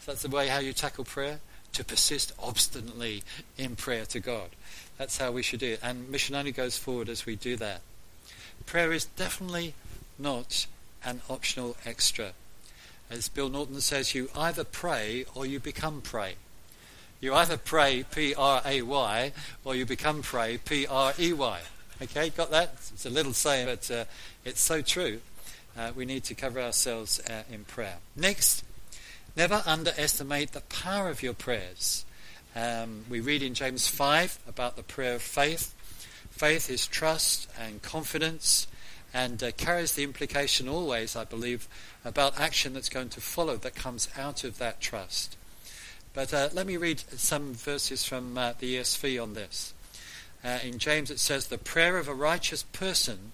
So 0.00 0.12
that's 0.12 0.22
the 0.22 0.28
way 0.28 0.48
how 0.48 0.58
you 0.58 0.72
tackle 0.72 1.04
prayer, 1.04 1.40
to 1.72 1.84
persist 1.84 2.32
obstinately 2.38 3.22
in 3.56 3.76
prayer 3.76 4.04
to 4.06 4.20
God. 4.20 4.50
That's 4.98 5.16
how 5.16 5.32
we 5.32 5.42
should 5.42 5.60
do 5.60 5.72
it. 5.72 5.80
And 5.82 6.10
mission 6.10 6.34
only 6.34 6.52
goes 6.52 6.76
forward 6.76 7.08
as 7.08 7.24
we 7.24 7.34
do 7.34 7.56
that. 7.56 7.80
Prayer 8.66 8.92
is 8.92 9.06
definitely 9.06 9.74
not 10.18 10.66
an 11.04 11.20
optional 11.28 11.76
extra. 11.84 12.32
As 13.10 13.28
Bill 13.28 13.48
Norton 13.48 13.80
says, 13.80 14.14
you 14.14 14.30
either 14.34 14.64
pray 14.64 15.26
or 15.34 15.44
you 15.44 15.60
become 15.60 16.00
pray. 16.00 16.36
You 17.20 17.34
either 17.34 17.56
pray 17.56 18.04
P-R-A-Y 18.10 19.32
or 19.64 19.74
you 19.74 19.86
become 19.86 20.22
pray 20.22 20.58
P-R-E-Y. 20.58 21.60
Okay, 22.00 22.30
got 22.30 22.50
that? 22.50 22.72
It's 22.92 23.06
a 23.06 23.10
little 23.10 23.32
saying, 23.32 23.66
but 23.66 23.90
uh, 23.90 24.04
it's 24.44 24.60
so 24.60 24.82
true. 24.82 25.20
Uh, 25.76 25.92
we 25.94 26.04
need 26.04 26.24
to 26.24 26.34
cover 26.34 26.60
ourselves 26.60 27.20
uh, 27.30 27.42
in 27.50 27.64
prayer. 27.64 27.96
Next, 28.16 28.64
never 29.36 29.62
underestimate 29.64 30.52
the 30.52 30.62
power 30.62 31.08
of 31.08 31.22
your 31.22 31.34
prayers. 31.34 32.04
Um, 32.56 33.04
we 33.08 33.20
read 33.20 33.42
in 33.42 33.54
James 33.54 33.86
5 33.86 34.40
about 34.48 34.76
the 34.76 34.82
prayer 34.82 35.14
of 35.14 35.22
faith. 35.22 35.74
Faith 36.30 36.68
is 36.68 36.86
trust 36.86 37.48
and 37.58 37.80
confidence 37.82 38.66
and 39.14 39.42
uh, 39.42 39.52
carries 39.52 39.94
the 39.94 40.04
implication 40.04 40.68
always, 40.68 41.16
I 41.16 41.24
believe, 41.24 41.68
about 42.04 42.40
action 42.40 42.74
that's 42.74 42.88
going 42.88 43.10
to 43.10 43.20
follow 43.20 43.56
that 43.56 43.74
comes 43.74 44.08
out 44.16 44.44
of 44.44 44.58
that 44.58 44.80
trust. 44.80 45.36
But 46.14 46.32
uh, 46.34 46.48
let 46.52 46.66
me 46.66 46.76
read 46.76 47.00
some 47.00 47.54
verses 47.54 48.04
from 48.04 48.36
uh, 48.36 48.52
the 48.58 48.76
ESV 48.76 49.22
on 49.22 49.34
this. 49.34 49.72
Uh, 50.44 50.58
in 50.62 50.78
James 50.78 51.10
it 51.10 51.20
says, 51.20 51.46
The 51.46 51.58
prayer 51.58 51.98
of 51.98 52.08
a 52.08 52.14
righteous 52.14 52.62
person 52.62 53.32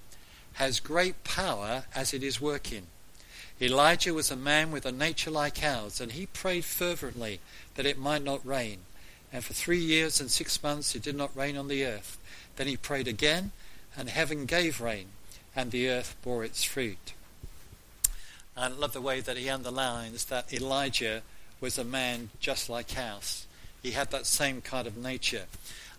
has 0.54 0.80
great 0.80 1.24
power 1.24 1.84
as 1.94 2.12
it 2.12 2.22
is 2.22 2.40
working. 2.40 2.86
Elijah 3.60 4.14
was 4.14 4.30
a 4.30 4.36
man 4.36 4.70
with 4.70 4.86
a 4.86 4.92
nature 4.92 5.30
like 5.30 5.64
ours, 5.64 6.00
and 6.00 6.12
he 6.12 6.26
prayed 6.26 6.64
fervently 6.64 7.40
that 7.74 7.86
it 7.86 7.98
might 7.98 8.22
not 8.22 8.46
rain. 8.46 8.78
And 9.32 9.44
for 9.44 9.52
three 9.52 9.78
years 9.78 10.20
and 10.20 10.30
six 10.30 10.62
months 10.62 10.94
it 10.94 11.02
did 11.02 11.16
not 11.16 11.36
rain 11.36 11.56
on 11.56 11.68
the 11.68 11.84
earth. 11.84 12.18
Then 12.56 12.66
he 12.66 12.76
prayed 12.76 13.08
again, 13.08 13.50
and 13.96 14.08
heaven 14.08 14.46
gave 14.46 14.80
rain, 14.80 15.06
and 15.54 15.70
the 15.70 15.88
earth 15.88 16.16
bore 16.22 16.44
its 16.44 16.64
fruit. 16.64 17.12
I 18.56 18.68
love 18.68 18.92
the 18.92 19.00
way 19.00 19.20
that 19.20 19.36
he 19.36 19.48
underlines 19.48 20.24
that 20.26 20.52
Elijah 20.52 21.22
was 21.60 21.78
a 21.78 21.84
man 21.84 22.30
just 22.40 22.68
like 22.68 22.96
ours. 22.98 23.46
He 23.82 23.92
had 23.92 24.10
that 24.10 24.26
same 24.26 24.60
kind 24.60 24.86
of 24.86 24.96
nature. 24.96 25.44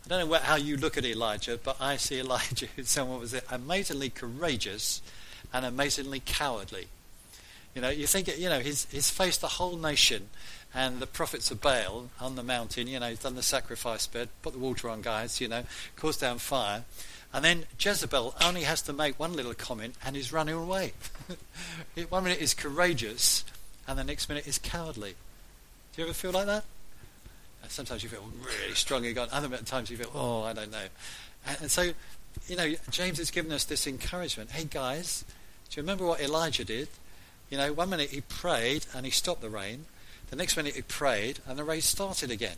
I 0.05 0.09
don't 0.09 0.19
know 0.19 0.25
what, 0.25 0.41
how 0.41 0.55
you 0.55 0.77
look 0.77 0.97
at 0.97 1.05
Elijah, 1.05 1.59
but 1.61 1.77
I 1.79 1.97
see 1.97 2.19
Elijah 2.19 2.67
as 2.77 2.89
someone 2.89 3.19
was 3.19 3.35
amazingly 3.49 4.09
courageous 4.09 5.01
and 5.53 5.65
amazingly 5.65 6.21
cowardly. 6.25 6.87
You 7.75 7.81
know, 7.81 7.89
you 7.89 8.07
think, 8.07 8.27
you 8.37 8.49
know, 8.49 8.59
he's, 8.59 8.87
he's 8.91 9.09
faced 9.09 9.41
the 9.41 9.47
whole 9.47 9.77
nation 9.77 10.29
and 10.73 10.99
the 10.99 11.07
prophets 11.07 11.51
of 11.51 11.61
Baal 11.61 12.09
on 12.19 12.35
the 12.35 12.43
mountain. 12.43 12.87
You 12.87 12.99
know, 12.99 13.09
he's 13.09 13.19
done 13.19 13.35
the 13.35 13.43
sacrifice 13.43 14.07
bed, 14.07 14.29
put 14.41 14.53
the 14.53 14.59
water 14.59 14.89
on 14.89 15.01
guys, 15.01 15.39
you 15.39 15.47
know, 15.47 15.63
caused 15.95 16.21
down 16.21 16.39
fire. 16.39 16.83
And 17.33 17.45
then 17.45 17.65
Jezebel 17.79 18.33
only 18.43 18.63
has 18.63 18.81
to 18.83 18.93
make 18.93 19.19
one 19.19 19.33
little 19.33 19.53
comment 19.53 19.95
and 20.03 20.15
he's 20.15 20.33
running 20.33 20.55
away. 20.55 20.93
one 22.09 22.23
minute 22.23 22.41
is 22.41 22.53
courageous 22.53 23.43
and 23.87 23.99
the 23.99 24.03
next 24.03 24.29
minute 24.29 24.47
is 24.47 24.57
cowardly. 24.57 25.15
Do 25.93 26.01
you 26.01 26.07
ever 26.07 26.13
feel 26.13 26.31
like 26.31 26.47
that? 26.47 26.63
Uh, 27.63 27.67
sometimes 27.67 28.03
you 28.03 28.09
feel 28.09 28.23
really 28.43 28.73
strong 28.73 29.05
in 29.05 29.13
God. 29.13 29.29
Other 29.31 29.57
times 29.57 29.91
you 29.91 29.97
feel, 29.97 30.11
oh, 30.13 30.43
I 30.43 30.53
don't 30.53 30.71
know. 30.71 30.85
And 31.61 31.69
so, 31.69 31.91
you 32.47 32.55
know, 32.55 32.73
James 32.89 33.19
has 33.19 33.31
given 33.31 33.51
us 33.51 33.63
this 33.63 33.85
encouragement. 33.85 34.51
Hey, 34.51 34.65
guys, 34.65 35.23
do 35.69 35.79
you 35.79 35.83
remember 35.83 36.05
what 36.05 36.21
Elijah 36.21 36.65
did? 36.65 36.87
You 37.49 37.57
know, 37.57 37.73
one 37.73 37.89
minute 37.89 38.09
he 38.09 38.21
prayed 38.21 38.85
and 38.95 39.05
he 39.05 39.11
stopped 39.11 39.41
the 39.41 39.49
rain. 39.49 39.85
The 40.29 40.35
next 40.35 40.57
minute 40.57 40.75
he 40.75 40.81
prayed 40.81 41.39
and 41.47 41.57
the 41.57 41.63
rain 41.63 41.81
started 41.81 42.31
again. 42.31 42.57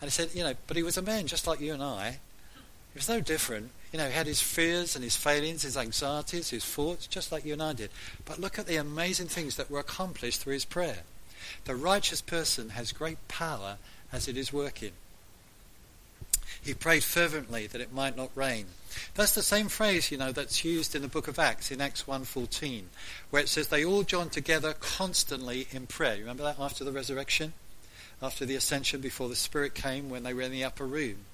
And 0.00 0.10
he 0.10 0.10
said, 0.10 0.34
you 0.34 0.42
know, 0.42 0.54
but 0.66 0.76
he 0.76 0.82
was 0.82 0.96
a 0.96 1.02
man 1.02 1.26
just 1.26 1.46
like 1.46 1.60
you 1.60 1.72
and 1.72 1.82
I. 1.82 2.18
He 2.94 2.98
was 2.98 3.08
no 3.08 3.20
different. 3.20 3.70
You 3.92 3.98
know, 3.98 4.06
he 4.06 4.12
had 4.12 4.26
his 4.26 4.40
fears 4.40 4.94
and 4.94 5.04
his 5.04 5.16
failings, 5.16 5.62
his 5.62 5.76
anxieties, 5.76 6.50
his 6.50 6.64
thoughts, 6.64 7.08
just 7.08 7.32
like 7.32 7.44
you 7.44 7.52
and 7.52 7.62
I 7.62 7.72
did. 7.72 7.90
But 8.24 8.40
look 8.40 8.58
at 8.58 8.66
the 8.66 8.76
amazing 8.76 9.26
things 9.26 9.56
that 9.56 9.70
were 9.70 9.80
accomplished 9.80 10.40
through 10.40 10.54
his 10.54 10.64
prayer. 10.64 11.02
The 11.64 11.74
righteous 11.74 12.20
person 12.20 12.70
has 12.70 12.92
great 12.92 13.18
power 13.28 13.76
as 14.12 14.28
it 14.28 14.36
is 14.36 14.52
working. 14.52 14.92
He 16.62 16.72
prayed 16.72 17.04
fervently 17.04 17.66
that 17.66 17.80
it 17.80 17.92
might 17.92 18.16
not 18.16 18.30
rain. 18.34 18.66
That's 19.14 19.34
the 19.34 19.42
same 19.42 19.68
phrase, 19.68 20.10
you 20.10 20.16
know, 20.16 20.32
that's 20.32 20.64
used 20.64 20.94
in 20.94 21.02
the 21.02 21.08
book 21.08 21.28
of 21.28 21.38
Acts, 21.38 21.70
in 21.70 21.80
Acts 21.80 22.04
1.14, 22.04 22.84
where 23.30 23.42
it 23.42 23.48
says 23.48 23.68
they 23.68 23.84
all 23.84 24.04
joined 24.04 24.32
together 24.32 24.72
constantly 24.78 25.66
in 25.72 25.88
prayer. 25.88 26.14
You 26.14 26.20
remember 26.20 26.44
that 26.44 26.60
after 26.60 26.84
the 26.84 26.92
resurrection? 26.92 27.52
After 28.22 28.46
the 28.46 28.54
ascension, 28.54 29.00
before 29.00 29.28
the 29.28 29.36
Spirit 29.36 29.74
came, 29.74 30.08
when 30.08 30.22
they 30.22 30.32
were 30.32 30.42
in 30.42 30.52
the 30.52 30.64
upper 30.64 30.86
room. 30.86 31.26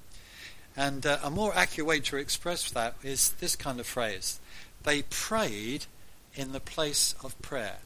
And 0.75 1.05
uh, 1.05 1.19
a 1.23 1.29
more 1.29 1.53
accurate 1.55 1.87
way 1.87 1.99
to 2.01 2.17
express 2.17 2.71
that 2.71 2.95
is 3.03 3.31
this 3.39 3.55
kind 3.55 3.79
of 3.79 3.85
phrase. 3.85 4.39
They 4.83 5.03
prayed 5.03 5.85
in 6.35 6.53
the 6.53 6.59
place 6.59 7.13
of 7.23 7.39
prayer. 7.41 7.79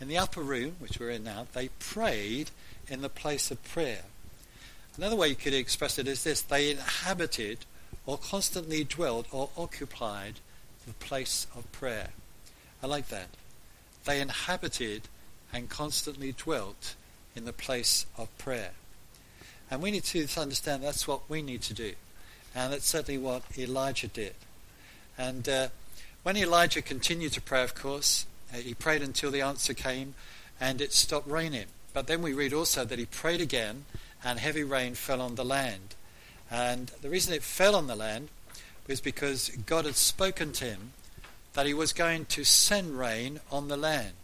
In 0.00 0.08
the 0.08 0.18
upper 0.18 0.42
room, 0.42 0.76
which 0.78 0.98
we're 0.98 1.10
in 1.10 1.24
now, 1.24 1.46
they 1.52 1.68
prayed 1.78 2.50
in 2.88 3.02
the 3.02 3.08
place 3.08 3.50
of 3.50 3.62
prayer. 3.64 4.02
Another 4.96 5.16
way 5.16 5.28
you 5.28 5.34
could 5.34 5.54
express 5.54 5.98
it 5.98 6.08
is 6.08 6.24
this 6.24 6.40
they 6.40 6.70
inhabited 6.70 7.58
or 8.06 8.16
constantly 8.16 8.84
dwelt 8.84 9.26
or 9.30 9.50
occupied 9.56 10.34
the 10.86 10.94
place 10.94 11.46
of 11.54 11.70
prayer. 11.72 12.10
I 12.82 12.86
like 12.86 13.08
that. 13.08 13.28
They 14.04 14.20
inhabited 14.20 15.02
and 15.52 15.68
constantly 15.68 16.32
dwelt 16.32 16.94
in 17.34 17.44
the 17.44 17.52
place 17.52 18.06
of 18.16 18.36
prayer. 18.38 18.70
And 19.70 19.82
we 19.82 19.90
need 19.90 20.04
to 20.04 20.26
understand 20.40 20.82
that's 20.82 21.08
what 21.08 21.28
we 21.28 21.42
need 21.42 21.62
to 21.62 21.74
do. 21.74 21.92
And 22.56 22.72
that's 22.72 22.86
certainly 22.86 23.18
what 23.18 23.42
Elijah 23.58 24.08
did. 24.08 24.34
And 25.18 25.46
uh, 25.46 25.68
when 26.22 26.38
Elijah 26.38 26.80
continued 26.80 27.34
to 27.34 27.40
pray, 27.42 27.62
of 27.62 27.74
course, 27.74 28.24
uh, 28.52 28.56
he 28.56 28.72
prayed 28.72 29.02
until 29.02 29.30
the 29.30 29.42
answer 29.42 29.74
came 29.74 30.14
and 30.58 30.80
it 30.80 30.94
stopped 30.94 31.28
raining. 31.28 31.66
But 31.92 32.06
then 32.06 32.22
we 32.22 32.32
read 32.32 32.54
also 32.54 32.86
that 32.86 32.98
he 32.98 33.04
prayed 33.04 33.42
again 33.42 33.84
and 34.24 34.38
heavy 34.38 34.64
rain 34.64 34.94
fell 34.94 35.20
on 35.20 35.34
the 35.34 35.44
land. 35.44 35.94
And 36.50 36.88
the 37.02 37.10
reason 37.10 37.34
it 37.34 37.42
fell 37.42 37.76
on 37.76 37.88
the 37.88 37.94
land 37.94 38.30
was 38.86 39.02
because 39.02 39.50
God 39.66 39.84
had 39.84 39.96
spoken 39.96 40.52
to 40.52 40.64
him 40.64 40.92
that 41.52 41.66
he 41.66 41.74
was 41.74 41.92
going 41.92 42.24
to 42.26 42.44
send 42.44 42.98
rain 42.98 43.40
on 43.52 43.68
the 43.68 43.76
land. 43.76 44.14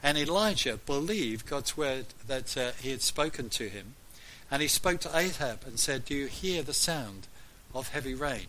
And 0.00 0.16
Elijah 0.16 0.76
believed 0.76 1.46
God's 1.46 1.76
word 1.76 2.06
that 2.28 2.56
uh, 2.56 2.70
he 2.80 2.90
had 2.90 3.02
spoken 3.02 3.48
to 3.50 3.68
him. 3.68 3.94
And 4.48 4.62
he 4.62 4.68
spoke 4.68 5.00
to 5.00 5.16
Ahab 5.16 5.64
and 5.66 5.80
said, 5.80 6.04
Do 6.04 6.14
you 6.14 6.26
hear 6.26 6.62
the 6.62 6.72
sound 6.72 7.26
of 7.74 7.90
heavy 7.90 8.14
rain? 8.14 8.46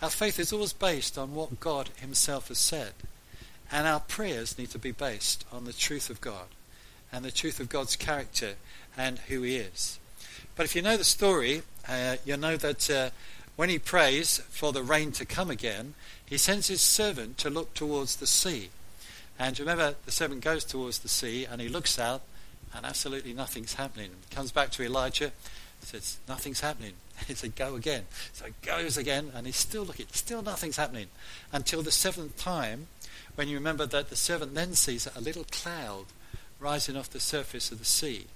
Our 0.00 0.10
faith 0.10 0.38
is 0.38 0.52
always 0.52 0.72
based 0.72 1.18
on 1.18 1.34
what 1.34 1.60
God 1.60 1.90
himself 2.00 2.48
has 2.48 2.58
said. 2.58 2.92
And 3.70 3.86
our 3.86 4.00
prayers 4.00 4.56
need 4.58 4.70
to 4.70 4.78
be 4.78 4.92
based 4.92 5.44
on 5.52 5.64
the 5.64 5.72
truth 5.72 6.08
of 6.08 6.20
God 6.20 6.46
and 7.12 7.24
the 7.24 7.30
truth 7.30 7.60
of 7.60 7.68
God's 7.68 7.96
character 7.96 8.54
and 8.96 9.18
who 9.18 9.42
He 9.42 9.56
is. 9.56 9.98
But 10.56 10.64
if 10.64 10.74
you 10.74 10.82
know 10.82 10.96
the 10.96 11.04
story, 11.04 11.62
uh, 11.88 12.16
you 12.24 12.36
know 12.36 12.56
that 12.56 12.90
uh, 12.90 13.10
when 13.56 13.68
he 13.68 13.78
prays 13.78 14.38
for 14.50 14.72
the 14.72 14.82
rain 14.82 15.12
to 15.12 15.24
come 15.24 15.50
again, 15.50 15.94
he 16.24 16.36
sends 16.36 16.68
his 16.68 16.80
servant 16.80 17.38
to 17.38 17.50
look 17.50 17.74
towards 17.74 18.16
the 18.16 18.26
sea. 18.26 18.70
And 19.38 19.58
remember, 19.58 19.94
the 20.04 20.10
servant 20.10 20.42
goes 20.42 20.64
towards 20.64 21.00
the 21.00 21.08
sea 21.08 21.44
and 21.44 21.60
he 21.60 21.68
looks 21.68 21.98
out, 21.98 22.22
and 22.74 22.84
absolutely 22.84 23.32
nothing's 23.32 23.74
happening. 23.74 24.10
He 24.28 24.34
comes 24.34 24.52
back 24.52 24.70
to 24.72 24.82
Elijah, 24.82 25.32
says, 25.86 26.18
Nothing's 26.28 26.60
happening. 26.60 26.94
He 27.26 27.34
said, 27.34 27.56
Go 27.56 27.74
again. 27.74 28.04
So 28.32 28.46
he 28.46 28.52
goes 28.62 28.96
again, 28.96 29.32
and 29.34 29.46
he's 29.46 29.56
still 29.56 29.84
looking, 29.84 30.06
still 30.12 30.42
nothing's 30.42 30.76
happening. 30.76 31.08
Until 31.52 31.82
the 31.82 31.90
seventh 31.90 32.36
time, 32.36 32.86
when 33.34 33.48
you 33.48 33.56
remember 33.56 33.86
that 33.86 34.08
the 34.08 34.16
servant 34.16 34.54
then 34.54 34.74
sees 34.74 35.08
a 35.14 35.20
little 35.20 35.44
cloud 35.50 36.06
rising 36.60 36.96
off 36.96 37.10
the 37.10 37.20
surface 37.20 37.70
of 37.70 37.78
the 37.78 37.84
sea. 37.84 38.26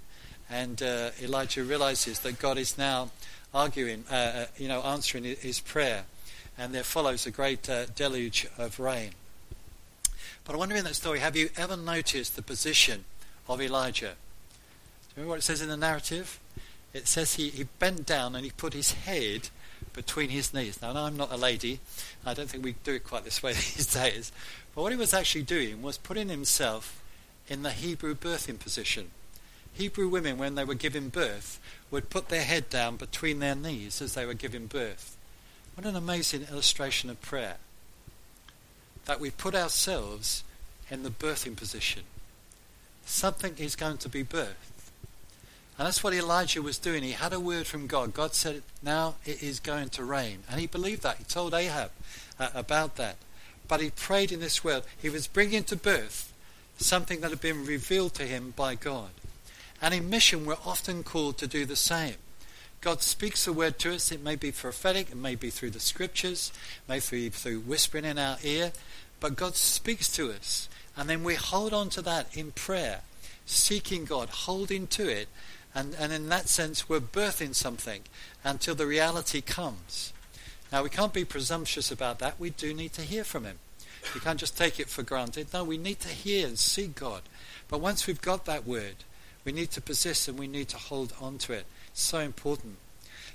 And 0.50 0.82
uh, 0.82 1.10
Elijah 1.20 1.64
realizes 1.64 2.20
that 2.20 2.38
God 2.38 2.58
is 2.58 2.78
now 2.78 3.10
arguing, 3.54 4.04
uh, 4.10 4.14
uh 4.14 4.46
you 4.56 4.68
know, 4.68 4.82
answering 4.82 5.24
his 5.24 5.60
prayer. 5.60 6.04
And 6.58 6.74
there 6.74 6.84
follows 6.84 7.26
a 7.26 7.30
great 7.30 7.68
uh, 7.68 7.86
deluge 7.86 8.46
of 8.58 8.78
rain. 8.78 9.12
But 10.44 10.54
I 10.54 10.58
wonder 10.58 10.74
in 10.74 10.84
that 10.84 10.96
story, 10.96 11.20
have 11.20 11.36
you 11.36 11.50
ever 11.56 11.76
noticed 11.76 12.36
the 12.36 12.42
position 12.42 13.04
of 13.48 13.60
Elijah? 13.60 14.06
Do 14.10 14.12
you 14.12 15.16
remember 15.16 15.30
what 15.30 15.38
it 15.38 15.42
says 15.42 15.62
in 15.62 15.68
the 15.68 15.76
narrative? 15.76 16.40
It 16.94 17.08
says 17.08 17.34
he, 17.34 17.48
he 17.48 17.64
bent 17.78 18.06
down 18.06 18.34
and 18.34 18.44
he 18.44 18.50
put 18.50 18.74
his 18.74 18.92
head 18.92 19.48
between 19.92 20.30
his 20.30 20.52
knees. 20.52 20.80
Now, 20.80 20.94
I'm 20.94 21.16
not 21.16 21.32
a 21.32 21.36
lady. 21.36 21.80
I 22.24 22.34
don't 22.34 22.48
think 22.48 22.64
we 22.64 22.76
do 22.84 22.94
it 22.94 23.04
quite 23.04 23.24
this 23.24 23.42
way 23.42 23.52
these 23.54 23.92
days. 23.92 24.32
But 24.74 24.82
what 24.82 24.92
he 24.92 24.98
was 24.98 25.14
actually 25.14 25.42
doing 25.42 25.82
was 25.82 25.98
putting 25.98 26.28
himself 26.28 27.02
in 27.48 27.62
the 27.62 27.70
Hebrew 27.70 28.14
birthing 28.14 28.58
position. 28.58 29.10
Hebrew 29.74 30.08
women, 30.08 30.38
when 30.38 30.54
they 30.54 30.64
were 30.64 30.74
giving 30.74 31.08
birth, 31.08 31.58
would 31.90 32.10
put 32.10 32.28
their 32.28 32.42
head 32.42 32.68
down 32.68 32.96
between 32.96 33.38
their 33.38 33.54
knees 33.54 34.02
as 34.02 34.14
they 34.14 34.26
were 34.26 34.34
giving 34.34 34.66
birth. 34.66 35.16
What 35.74 35.86
an 35.86 35.96
amazing 35.96 36.46
illustration 36.50 37.08
of 37.08 37.20
prayer. 37.22 37.56
That 39.06 39.20
we 39.20 39.30
put 39.30 39.54
ourselves 39.54 40.44
in 40.90 41.02
the 41.02 41.10
birthing 41.10 41.56
position. 41.56 42.02
Something 43.04 43.54
is 43.56 43.76
going 43.76 43.98
to 43.98 44.08
be 44.08 44.22
birthed. 44.22 44.71
And 45.78 45.86
that's 45.86 46.04
what 46.04 46.14
Elijah 46.14 46.62
was 46.62 46.78
doing. 46.78 47.02
He 47.02 47.12
had 47.12 47.32
a 47.32 47.40
word 47.40 47.66
from 47.66 47.86
God. 47.86 48.14
God 48.14 48.34
said, 48.34 48.62
Now 48.82 49.14
it 49.24 49.42
is 49.42 49.58
going 49.58 49.88
to 49.90 50.04
rain. 50.04 50.40
And 50.50 50.60
he 50.60 50.66
believed 50.66 51.02
that. 51.02 51.16
He 51.16 51.24
told 51.24 51.54
Ahab 51.54 51.90
uh, 52.38 52.50
about 52.54 52.96
that. 52.96 53.16
But 53.68 53.80
he 53.80 53.90
prayed 53.90 54.32
in 54.32 54.40
this 54.40 54.62
world. 54.62 54.84
He 55.00 55.08
was 55.08 55.26
bringing 55.26 55.64
to 55.64 55.76
birth 55.76 56.32
something 56.76 57.20
that 57.20 57.30
had 57.30 57.40
been 57.40 57.64
revealed 57.64 58.14
to 58.14 58.24
him 58.24 58.52
by 58.56 58.74
God. 58.74 59.10
And 59.80 59.94
in 59.94 60.10
mission, 60.10 60.44
we're 60.44 60.56
often 60.64 61.02
called 61.02 61.38
to 61.38 61.46
do 61.46 61.64
the 61.64 61.76
same. 61.76 62.16
God 62.80 63.00
speaks 63.00 63.46
a 63.46 63.52
word 63.52 63.78
to 63.80 63.94
us. 63.94 64.12
It 64.12 64.22
may 64.22 64.36
be 64.36 64.52
prophetic, 64.52 65.10
it 65.10 65.16
may 65.16 65.36
be 65.36 65.50
through 65.50 65.70
the 65.70 65.80
scriptures, 65.80 66.52
it 66.76 66.88
may 66.90 67.00
be 67.10 67.30
through 67.30 67.60
whispering 67.60 68.04
in 68.04 68.18
our 68.18 68.38
ear, 68.42 68.72
but 69.20 69.36
God 69.36 69.54
speaks 69.54 70.10
to 70.16 70.32
us. 70.32 70.68
And 70.96 71.08
then 71.08 71.22
we 71.22 71.36
hold 71.36 71.72
on 71.72 71.90
to 71.90 72.02
that 72.02 72.36
in 72.36 72.50
prayer, 72.52 73.02
seeking 73.46 74.04
God, 74.04 74.28
holding 74.30 74.88
to 74.88 75.08
it, 75.08 75.28
and, 75.74 75.94
and 75.98 76.12
in 76.12 76.28
that 76.28 76.48
sense, 76.48 76.88
we're 76.88 77.00
birthing 77.00 77.54
something 77.54 78.02
until 78.44 78.74
the 78.74 78.86
reality 78.86 79.40
comes. 79.40 80.12
Now, 80.70 80.82
we 80.82 80.90
can't 80.90 81.12
be 81.12 81.24
presumptuous 81.24 81.90
about 81.90 82.18
that. 82.18 82.40
We 82.40 82.50
do 82.50 82.74
need 82.74 82.92
to 82.94 83.02
hear 83.02 83.24
from 83.24 83.44
Him. 83.44 83.58
We 84.14 84.20
can't 84.20 84.40
just 84.40 84.56
take 84.56 84.80
it 84.80 84.88
for 84.88 85.02
granted. 85.02 85.48
No, 85.52 85.64
we 85.64 85.78
need 85.78 86.00
to 86.00 86.08
hear 86.08 86.46
and 86.46 86.58
see 86.58 86.88
God. 86.88 87.22
But 87.68 87.80
once 87.80 88.06
we've 88.06 88.20
got 88.20 88.44
that 88.46 88.66
word, 88.66 88.96
we 89.44 89.52
need 89.52 89.70
to 89.72 89.80
persist 89.80 90.28
and 90.28 90.38
we 90.38 90.46
need 90.46 90.68
to 90.68 90.76
hold 90.76 91.12
on 91.20 91.38
to 91.38 91.52
it. 91.52 91.66
It's 91.88 92.02
so 92.02 92.18
important. 92.18 92.76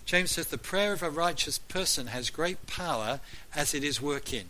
James 0.05 0.31
says 0.31 0.47
the 0.47 0.57
prayer 0.57 0.93
of 0.93 1.03
a 1.03 1.09
righteous 1.09 1.57
person 1.57 2.07
has 2.07 2.29
great 2.29 2.65
power 2.65 3.19
as 3.55 3.73
it 3.73 3.83
is 3.83 4.01
working. 4.01 4.45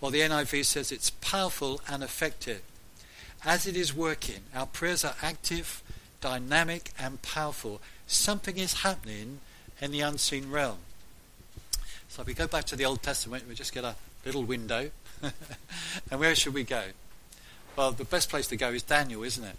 Or 0.00 0.10
the 0.10 0.20
NIV 0.20 0.64
says 0.64 0.92
it's 0.92 1.10
powerful 1.10 1.80
and 1.88 2.02
effective. 2.02 2.60
As 3.44 3.66
it 3.66 3.76
is 3.76 3.94
working, 3.94 4.40
our 4.54 4.66
prayers 4.66 5.04
are 5.04 5.14
active, 5.22 5.82
dynamic 6.20 6.92
and 6.98 7.20
powerful. 7.22 7.80
Something 8.06 8.58
is 8.58 8.82
happening 8.82 9.40
in 9.80 9.90
the 9.90 10.00
unseen 10.00 10.50
realm. 10.50 10.78
So 12.08 12.22
if 12.22 12.28
we 12.28 12.34
go 12.34 12.46
back 12.46 12.64
to 12.66 12.76
the 12.76 12.84
Old 12.84 13.02
Testament, 13.02 13.44
we 13.48 13.54
just 13.54 13.74
get 13.74 13.84
a 13.84 13.94
little 14.24 14.42
window. 14.42 14.90
and 16.10 16.20
where 16.20 16.34
should 16.34 16.54
we 16.54 16.64
go? 16.64 16.82
Well, 17.76 17.92
the 17.92 18.04
best 18.04 18.30
place 18.30 18.46
to 18.48 18.56
go 18.56 18.70
is 18.70 18.82
Daniel, 18.82 19.22
isn't 19.22 19.44
it? 19.44 19.56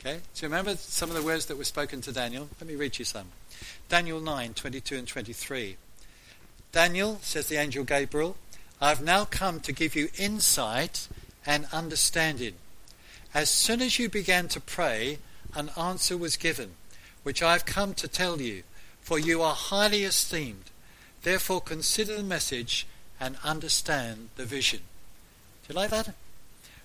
Okay, 0.00 0.20
you 0.36 0.42
remember 0.42 0.76
some 0.76 1.08
of 1.10 1.16
the 1.16 1.22
words 1.22 1.46
that 1.46 1.58
were 1.58 1.64
spoken 1.64 2.00
to 2.02 2.12
Daniel? 2.12 2.48
Let 2.60 2.68
me 2.68 2.76
read 2.76 2.98
you 2.98 3.04
some. 3.04 3.26
Daniel 3.88 4.20
9, 4.20 4.54
22 4.54 4.96
and 4.96 5.08
23. 5.08 5.76
Daniel, 6.70 7.18
says 7.22 7.48
the 7.48 7.56
angel 7.56 7.82
Gabriel, 7.84 8.36
I 8.80 8.90
have 8.90 9.02
now 9.02 9.24
come 9.24 9.58
to 9.60 9.72
give 9.72 9.96
you 9.96 10.08
insight 10.16 11.08
and 11.44 11.66
understanding. 11.72 12.54
As 13.34 13.50
soon 13.50 13.80
as 13.82 13.98
you 13.98 14.08
began 14.08 14.46
to 14.48 14.60
pray, 14.60 15.18
an 15.54 15.70
answer 15.78 16.16
was 16.16 16.36
given, 16.36 16.72
which 17.22 17.42
I 17.42 17.52
have 17.52 17.66
come 17.66 17.94
to 17.94 18.08
tell 18.08 18.40
you, 18.40 18.62
for 19.00 19.18
you 19.18 19.42
are 19.42 19.54
highly 19.54 20.04
esteemed. 20.04 20.70
Therefore 21.22 21.60
consider 21.60 22.16
the 22.16 22.22
message 22.22 22.86
and 23.20 23.36
understand 23.42 24.28
the 24.36 24.44
vision. 24.44 24.80
Do 25.66 25.72
you 25.72 25.80
like 25.80 25.90
that? 25.90 26.14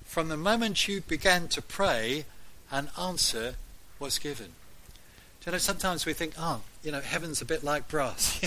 From 0.03 0.29
the 0.29 0.37
moment 0.37 0.87
you 0.87 1.01
began 1.01 1.47
to 1.49 1.61
pray, 1.61 2.25
an 2.71 2.89
answer 2.99 3.55
was 3.99 4.19
given. 4.19 4.53
Do 5.41 5.49
you 5.49 5.51
know, 5.51 5.57
sometimes 5.57 6.05
we 6.05 6.13
think, 6.13 6.33
oh, 6.37 6.61
you 6.83 6.91
know, 6.91 7.01
heaven's 7.01 7.41
a 7.41 7.45
bit 7.45 7.63
like 7.63 7.87
brass. 7.87 8.41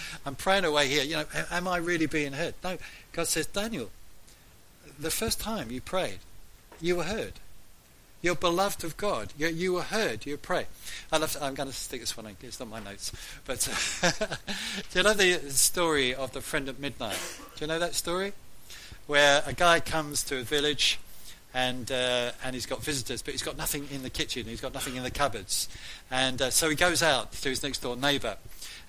I'm 0.26 0.36
praying 0.36 0.64
away 0.64 0.88
here. 0.88 1.02
You 1.02 1.16
know, 1.16 1.24
am 1.50 1.66
I 1.66 1.78
really 1.78 2.06
being 2.06 2.32
heard? 2.32 2.54
No. 2.62 2.78
God 3.12 3.26
says, 3.26 3.46
Daniel, 3.46 3.90
the 4.98 5.10
first 5.10 5.40
time 5.40 5.70
you 5.70 5.80
prayed, 5.80 6.18
you 6.80 6.96
were 6.96 7.04
heard. 7.04 7.34
You're 8.26 8.34
beloved 8.34 8.82
of 8.82 8.96
God. 8.96 9.32
You, 9.38 9.46
you 9.46 9.74
were 9.74 9.82
heard. 9.82 10.26
You 10.26 10.36
pray. 10.36 10.66
I 11.12 11.18
love. 11.18 11.30
To, 11.34 11.44
I'm 11.44 11.54
going 11.54 11.68
to 11.68 11.72
stick 11.72 12.00
this 12.00 12.16
one 12.16 12.26
in. 12.26 12.36
It's 12.42 12.58
not 12.58 12.68
my 12.68 12.80
notes. 12.80 13.12
But 13.44 13.60
do 14.90 14.98
you 14.98 15.04
know 15.04 15.14
the 15.14 15.48
story 15.52 16.12
of 16.12 16.32
the 16.32 16.40
friend 16.40 16.68
at 16.68 16.80
midnight? 16.80 17.20
Do 17.54 17.60
you 17.60 17.68
know 17.68 17.78
that 17.78 17.94
story? 17.94 18.32
Where 19.06 19.44
a 19.46 19.52
guy 19.52 19.78
comes 19.78 20.24
to 20.24 20.40
a 20.40 20.42
village 20.42 20.98
and 21.54 21.92
uh, 21.92 22.32
and 22.42 22.54
he's 22.54 22.66
got 22.66 22.82
visitors, 22.82 23.22
but 23.22 23.30
he's 23.30 23.44
got 23.44 23.56
nothing 23.56 23.86
in 23.92 24.02
the 24.02 24.10
kitchen. 24.10 24.46
He's 24.46 24.60
got 24.60 24.74
nothing 24.74 24.96
in 24.96 25.04
the 25.04 25.12
cupboards, 25.12 25.68
and 26.10 26.42
uh, 26.42 26.50
so 26.50 26.68
he 26.68 26.74
goes 26.74 27.04
out 27.04 27.30
to 27.30 27.48
his 27.48 27.62
next 27.62 27.78
door 27.78 27.94
neighbour, 27.94 28.38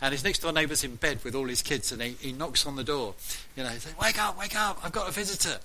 and 0.02 0.14
his 0.14 0.24
next 0.24 0.40
door 0.40 0.52
neighbour's 0.52 0.84
in 0.84 0.96
bed 0.96 1.24
with 1.24 1.36
all 1.36 1.46
his 1.46 1.62
kids, 1.62 1.92
and 1.92 2.02
he, 2.02 2.14
he 2.20 2.34
knocks 2.34 2.66
on 2.66 2.76
the 2.76 2.84
door. 2.84 3.14
You 3.56 3.62
know, 3.62 3.70
he 3.70 3.78
says, 3.78 3.94
"Wake 4.02 4.20
up, 4.20 4.40
wake 4.40 4.56
up! 4.56 4.80
I've 4.84 4.92
got 4.92 5.08
a 5.08 5.12
visitor." 5.12 5.60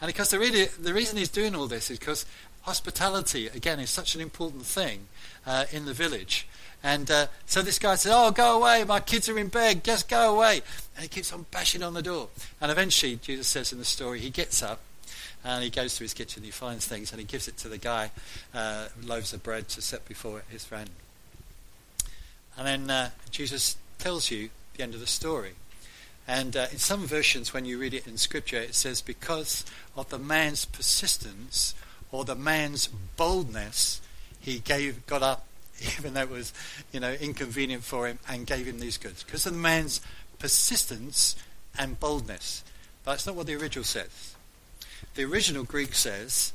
And 0.00 0.08
because 0.08 0.30
the, 0.30 0.38
really, 0.38 0.66
the 0.66 0.94
reason 0.94 1.18
he's 1.18 1.28
doing 1.28 1.56
all 1.56 1.66
this 1.66 1.90
is 1.90 1.98
because 1.98 2.24
hospitality, 2.68 3.46
again, 3.46 3.80
is 3.80 3.88
such 3.88 4.14
an 4.14 4.20
important 4.20 4.66
thing 4.66 5.06
uh, 5.46 5.64
in 5.72 5.86
the 5.86 5.94
village. 5.94 6.46
And 6.82 7.10
uh, 7.10 7.28
so 7.46 7.62
this 7.62 7.78
guy 7.78 7.94
says, 7.94 8.12
Oh, 8.14 8.30
go 8.30 8.58
away, 8.58 8.84
my 8.84 9.00
kids 9.00 9.26
are 9.30 9.38
in 9.38 9.48
bed, 9.48 9.82
just 9.82 10.06
go 10.06 10.34
away. 10.36 10.60
And 10.94 11.02
he 11.02 11.08
keeps 11.08 11.32
on 11.32 11.46
bashing 11.50 11.82
on 11.82 11.94
the 11.94 12.02
door. 12.02 12.28
And 12.60 12.70
eventually, 12.70 13.16
Jesus 13.16 13.48
says 13.48 13.72
in 13.72 13.78
the 13.78 13.86
story, 13.86 14.20
he 14.20 14.28
gets 14.28 14.62
up 14.62 14.80
and 15.42 15.64
he 15.64 15.70
goes 15.70 15.96
to 15.96 16.04
his 16.04 16.12
kitchen, 16.12 16.42
he 16.42 16.50
finds 16.50 16.86
things, 16.86 17.10
and 17.10 17.18
he 17.18 17.26
gives 17.26 17.48
it 17.48 17.56
to 17.58 17.68
the 17.68 17.78
guy, 17.78 18.10
uh, 18.52 18.88
loaves 19.02 19.32
of 19.32 19.42
bread 19.42 19.68
to 19.68 19.80
set 19.80 20.06
before 20.06 20.42
his 20.50 20.64
friend. 20.64 20.90
And 22.58 22.66
then 22.66 22.90
uh, 22.90 23.10
Jesus 23.30 23.78
tells 23.98 24.30
you 24.30 24.50
the 24.76 24.82
end 24.82 24.92
of 24.92 25.00
the 25.00 25.06
story. 25.06 25.52
And 26.26 26.54
uh, 26.54 26.66
in 26.70 26.76
some 26.76 27.06
versions, 27.06 27.54
when 27.54 27.64
you 27.64 27.78
read 27.78 27.94
it 27.94 28.06
in 28.06 28.18
Scripture, 28.18 28.58
it 28.58 28.74
says, 28.74 29.00
Because 29.00 29.64
of 29.96 30.10
the 30.10 30.18
man's 30.18 30.66
persistence, 30.66 31.74
or 32.10 32.24
the 32.24 32.34
man's 32.34 32.88
boldness, 33.16 34.00
he 34.40 34.58
gave 34.58 35.06
got 35.06 35.22
up, 35.22 35.46
even 35.98 36.14
though 36.14 36.22
it 36.22 36.30
was, 36.30 36.52
you 36.92 37.00
know, 37.00 37.12
inconvenient 37.12 37.84
for 37.84 38.06
him, 38.06 38.18
and 38.28 38.46
gave 38.46 38.66
him 38.66 38.80
these 38.80 38.96
goods. 38.96 39.22
Because 39.22 39.46
of 39.46 39.52
the 39.52 39.58
man's 39.58 40.00
persistence 40.38 41.36
and 41.78 41.98
boldness. 42.00 42.64
But 43.04 43.12
that's 43.12 43.26
not 43.26 43.36
what 43.36 43.46
the 43.46 43.54
original 43.56 43.84
says. 43.84 44.34
The 45.14 45.24
original 45.24 45.64
Greek 45.64 45.94
says, 45.94 46.52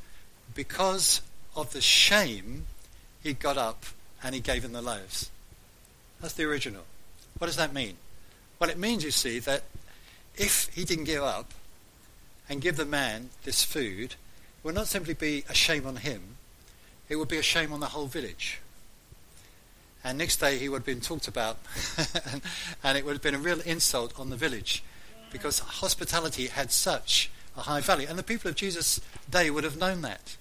because 0.53 1.21
of 1.55 1.73
the 1.73 1.81
shame, 1.81 2.67
he 3.21 3.33
got 3.33 3.57
up 3.57 3.85
and 4.23 4.35
he 4.35 4.41
gave 4.41 4.63
him 4.63 4.73
the 4.73 4.81
loaves. 4.81 5.29
That's 6.21 6.33
the 6.33 6.43
original. 6.43 6.83
What 7.37 7.47
does 7.47 7.57
that 7.57 7.73
mean? 7.73 7.95
Well, 8.59 8.69
it 8.69 8.77
means, 8.77 9.03
you 9.03 9.11
see, 9.11 9.39
that 9.39 9.63
if 10.35 10.69
he 10.73 10.85
didn't 10.85 11.05
give 11.05 11.23
up 11.23 11.51
and 12.49 12.61
give 12.61 12.77
the 12.77 12.85
man 12.85 13.29
this 13.43 13.63
food, 13.63 14.15
would 14.63 14.75
not 14.75 14.87
simply 14.87 15.13
be 15.13 15.43
a 15.49 15.53
shame 15.53 15.85
on 15.85 15.97
him, 15.97 16.37
it 17.09 17.17
would 17.17 17.27
be 17.27 17.37
a 17.37 17.43
shame 17.43 17.73
on 17.73 17.79
the 17.79 17.87
whole 17.87 18.07
village. 18.07 18.59
And 20.03 20.17
next 20.17 20.37
day 20.37 20.57
he 20.57 20.67
would 20.67 20.79
have 20.79 20.85
been 20.85 21.01
talked 21.01 21.27
about, 21.27 21.57
and, 22.31 22.41
and 22.83 22.97
it 22.97 23.05
would 23.05 23.13
have 23.13 23.21
been 23.21 23.35
a 23.35 23.39
real 23.39 23.61
insult 23.61 24.19
on 24.19 24.29
the 24.29 24.35
village 24.35 24.83
because 25.31 25.59
hospitality 25.59 26.47
had 26.47 26.71
such 26.71 27.31
a 27.57 27.61
high 27.61 27.81
value. 27.81 28.07
And 28.09 28.17
the 28.17 28.23
people 28.23 28.49
of 28.49 28.55
Jesus' 28.55 28.99
day 29.29 29.49
would 29.49 29.63
have 29.63 29.77
known 29.77 30.01
that 30.01 30.35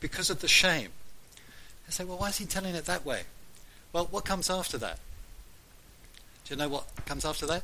because 0.00 0.30
of 0.30 0.40
the 0.40 0.48
shame. 0.48 0.90
They 1.86 1.92
say, 1.92 2.04
well, 2.04 2.18
why 2.18 2.28
is 2.28 2.38
he 2.38 2.46
telling 2.46 2.74
it 2.74 2.86
that 2.86 3.04
way? 3.04 3.22
Well, 3.92 4.08
what 4.10 4.24
comes 4.24 4.48
after 4.48 4.78
that? 4.78 4.98
Do 6.44 6.54
you 6.54 6.58
know 6.58 6.68
what 6.68 6.84
comes 7.06 7.24
after 7.24 7.46
that? 7.46 7.62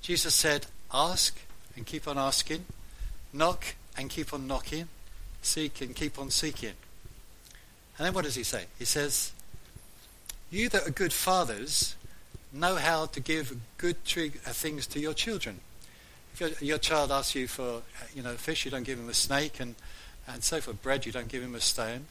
Jesus 0.00 0.34
said, 0.34 0.66
ask 0.92 1.38
and 1.76 1.84
keep 1.84 2.06
on 2.08 2.18
asking, 2.18 2.64
knock 3.32 3.74
and 3.96 4.10
keep 4.10 4.32
on 4.32 4.46
knocking, 4.46 4.88
seek 5.42 5.80
and 5.80 5.94
keep 5.94 6.18
on 6.18 6.30
seeking. 6.30 6.74
And 7.98 8.06
then 8.06 8.14
what 8.14 8.24
does 8.24 8.34
he 8.34 8.42
say? 8.42 8.64
He 8.78 8.84
says, 8.84 9.32
You 10.50 10.68
that 10.70 10.86
are 10.86 10.90
good 10.90 11.12
fathers 11.12 11.96
know 12.52 12.76
how 12.76 13.06
to 13.06 13.20
give 13.20 13.56
good 13.78 13.96
uh, 14.16 14.50
things 14.50 14.86
to 14.88 15.00
your 15.00 15.14
children. 15.14 15.60
If 16.32 16.40
your, 16.40 16.50
your 16.60 16.78
child 16.78 17.10
asks 17.10 17.34
you 17.34 17.46
for, 17.46 17.82
you 18.14 18.22
know, 18.22 18.34
fish, 18.34 18.64
you 18.64 18.70
don't 18.70 18.84
give 18.84 18.98
him 18.98 19.08
a 19.08 19.14
snake, 19.14 19.60
and, 19.60 19.74
and 20.26 20.42
so 20.42 20.60
for 20.60 20.72
bread, 20.72 21.06
you 21.06 21.12
don't 21.12 21.28
give 21.28 21.42
him 21.42 21.54
a 21.54 21.60
stone. 21.60 22.06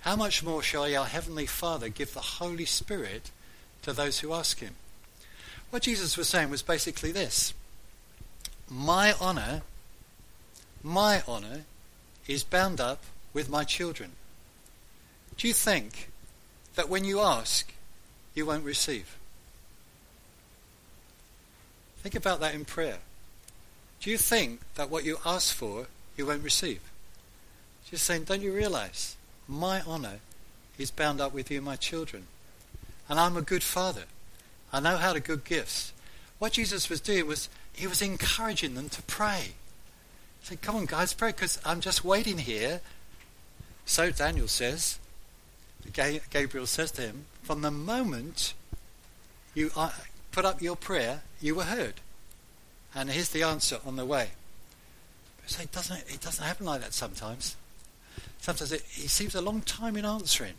How 0.00 0.16
much 0.16 0.42
more 0.44 0.62
shall 0.62 0.84
our 0.84 1.06
Heavenly 1.06 1.46
Father 1.46 1.88
give 1.88 2.14
the 2.14 2.20
Holy 2.20 2.64
Spirit 2.64 3.30
to 3.82 3.92
those 3.92 4.20
who 4.20 4.32
ask 4.32 4.60
him? 4.60 4.76
What 5.70 5.82
Jesus 5.82 6.16
was 6.16 6.28
saying 6.28 6.50
was 6.50 6.62
basically 6.62 7.12
this. 7.12 7.52
My 8.70 9.14
honour, 9.14 9.62
my 10.82 11.22
honour 11.26 11.64
is 12.26 12.42
bound 12.42 12.80
up 12.80 13.02
with 13.32 13.48
my 13.48 13.64
children. 13.64 14.12
Do 15.36 15.48
you 15.48 15.54
think 15.54 16.10
that 16.74 16.88
when 16.88 17.04
you 17.04 17.20
ask, 17.20 17.72
you 18.34 18.46
won't 18.46 18.64
receive? 18.64 19.16
Think 22.02 22.14
about 22.14 22.40
that 22.40 22.54
in 22.54 22.64
prayer. 22.64 22.98
Do 24.00 24.10
you 24.10 24.18
think 24.18 24.60
that 24.76 24.90
what 24.90 25.04
you 25.04 25.18
ask 25.24 25.54
for, 25.54 25.86
you 26.16 26.26
won't 26.26 26.44
receive? 26.44 26.80
Just 27.90 28.04
saying, 28.04 28.24
don't 28.24 28.42
you 28.42 28.52
realize 28.52 29.16
my 29.48 29.80
honor 29.82 30.20
is 30.78 30.90
bound 30.90 31.20
up 31.20 31.32
with 31.32 31.50
you, 31.50 31.60
my 31.60 31.76
children? 31.76 32.26
And 33.08 33.18
I'm 33.18 33.36
a 33.36 33.42
good 33.42 33.62
father. 33.62 34.04
I 34.72 34.80
know 34.80 34.96
how 34.96 35.12
to 35.12 35.20
give 35.20 35.44
gifts. 35.44 35.92
What 36.38 36.52
Jesus 36.52 36.90
was 36.90 37.00
doing 37.00 37.26
was 37.26 37.48
he 37.72 37.86
was 37.86 38.02
encouraging 38.02 38.74
them 38.74 38.88
to 38.90 39.02
pray. 39.02 39.52
Said, 40.46 40.62
Come 40.62 40.76
on, 40.76 40.86
guys, 40.86 41.12
pray, 41.12 41.30
because 41.30 41.58
I'm 41.64 41.80
just 41.80 42.04
waiting 42.04 42.38
here. 42.38 42.80
So 43.84 44.12
Daniel 44.12 44.46
says, 44.46 45.00
Gabriel 45.92 46.66
says 46.66 46.92
to 46.92 47.02
him, 47.02 47.24
From 47.42 47.62
the 47.62 47.72
moment 47.72 48.54
you 49.54 49.72
uh, 49.74 49.90
put 50.30 50.44
up 50.44 50.62
your 50.62 50.76
prayer, 50.76 51.22
you 51.40 51.56
were 51.56 51.64
heard. 51.64 51.94
And 52.94 53.10
here's 53.10 53.30
the 53.30 53.42
answer 53.42 53.80
on 53.84 53.96
the 53.96 54.04
way. 54.04 54.28
But 55.42 55.64
it 55.64 55.72
doesn't, 55.72 56.04
it 56.06 56.20
doesn't 56.20 56.44
happen 56.44 56.64
like 56.64 56.80
that 56.80 56.94
sometimes. 56.94 57.56
Sometimes 58.38 58.70
it, 58.70 58.82
it 58.82 59.10
seems 59.10 59.34
a 59.34 59.40
long 59.40 59.62
time 59.62 59.96
in 59.96 60.04
answering. 60.04 60.54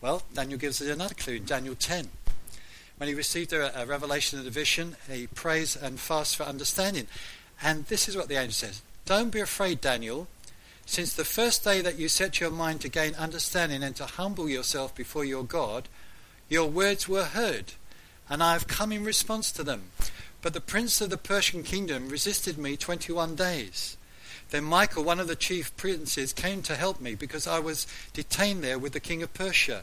Well, 0.00 0.22
Daniel 0.32 0.58
gives 0.58 0.80
us 0.80 0.88
another 0.88 1.14
clue 1.14 1.34
in 1.34 1.44
Daniel 1.44 1.74
10. 1.74 2.08
When 2.96 3.06
he 3.06 3.14
received 3.14 3.52
a, 3.52 3.82
a 3.82 3.84
revelation 3.84 4.38
of 4.38 4.46
the 4.46 4.50
vision, 4.50 4.96
he 5.10 5.26
prays 5.26 5.76
and 5.76 6.00
fasts 6.00 6.32
for 6.32 6.44
understanding. 6.44 7.06
And 7.62 7.84
this 7.84 8.08
is 8.08 8.16
what 8.16 8.28
the 8.28 8.36
angel 8.36 8.54
says 8.54 8.80
Don't 9.10 9.32
be 9.32 9.40
afraid, 9.40 9.80
Daniel. 9.80 10.28
Since 10.86 11.14
the 11.14 11.24
first 11.24 11.64
day 11.64 11.80
that 11.80 11.98
you 11.98 12.08
set 12.08 12.38
your 12.38 12.52
mind 12.52 12.80
to 12.82 12.88
gain 12.88 13.16
understanding 13.16 13.82
and 13.82 13.96
to 13.96 14.06
humble 14.06 14.48
yourself 14.48 14.94
before 14.94 15.24
your 15.24 15.42
God, 15.42 15.88
your 16.48 16.70
words 16.70 17.08
were 17.08 17.24
heard 17.24 17.72
and 18.28 18.40
I 18.40 18.52
have 18.52 18.68
come 18.68 18.92
in 18.92 19.02
response 19.02 19.50
to 19.50 19.64
them. 19.64 19.90
But 20.42 20.54
the 20.54 20.60
prince 20.60 21.00
of 21.00 21.10
the 21.10 21.16
Persian 21.16 21.64
kingdom 21.64 22.08
resisted 22.08 22.56
me 22.56 22.76
21 22.76 23.34
days. 23.34 23.96
Then 24.50 24.62
Michael, 24.62 25.02
one 25.02 25.18
of 25.18 25.26
the 25.26 25.34
chief 25.34 25.76
princes, 25.76 26.32
came 26.32 26.62
to 26.62 26.76
help 26.76 27.00
me 27.00 27.16
because 27.16 27.48
I 27.48 27.58
was 27.58 27.88
detained 28.12 28.62
there 28.62 28.78
with 28.78 28.92
the 28.92 29.00
king 29.00 29.24
of 29.24 29.34
Persia. 29.34 29.82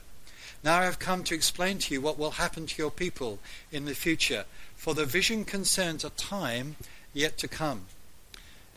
Now 0.64 0.80
I 0.80 0.86
have 0.86 1.00
come 1.00 1.26
to 1.26 1.36
explain 1.36 1.80
to 1.80 1.94
you 1.94 2.00
what 2.00 2.18
will 2.18 2.32
happen 2.32 2.66
to 2.66 2.82
your 2.82 2.92
people 2.92 3.40
in 3.74 3.84
the 3.84 3.94
future, 3.94 4.46
for 4.78 4.94
the 4.94 5.06
vision 5.06 5.44
concerns 5.44 6.06
a 6.06 6.12
time 6.12 6.78
yet 7.14 7.38
to 7.40 7.50
come. 7.50 7.88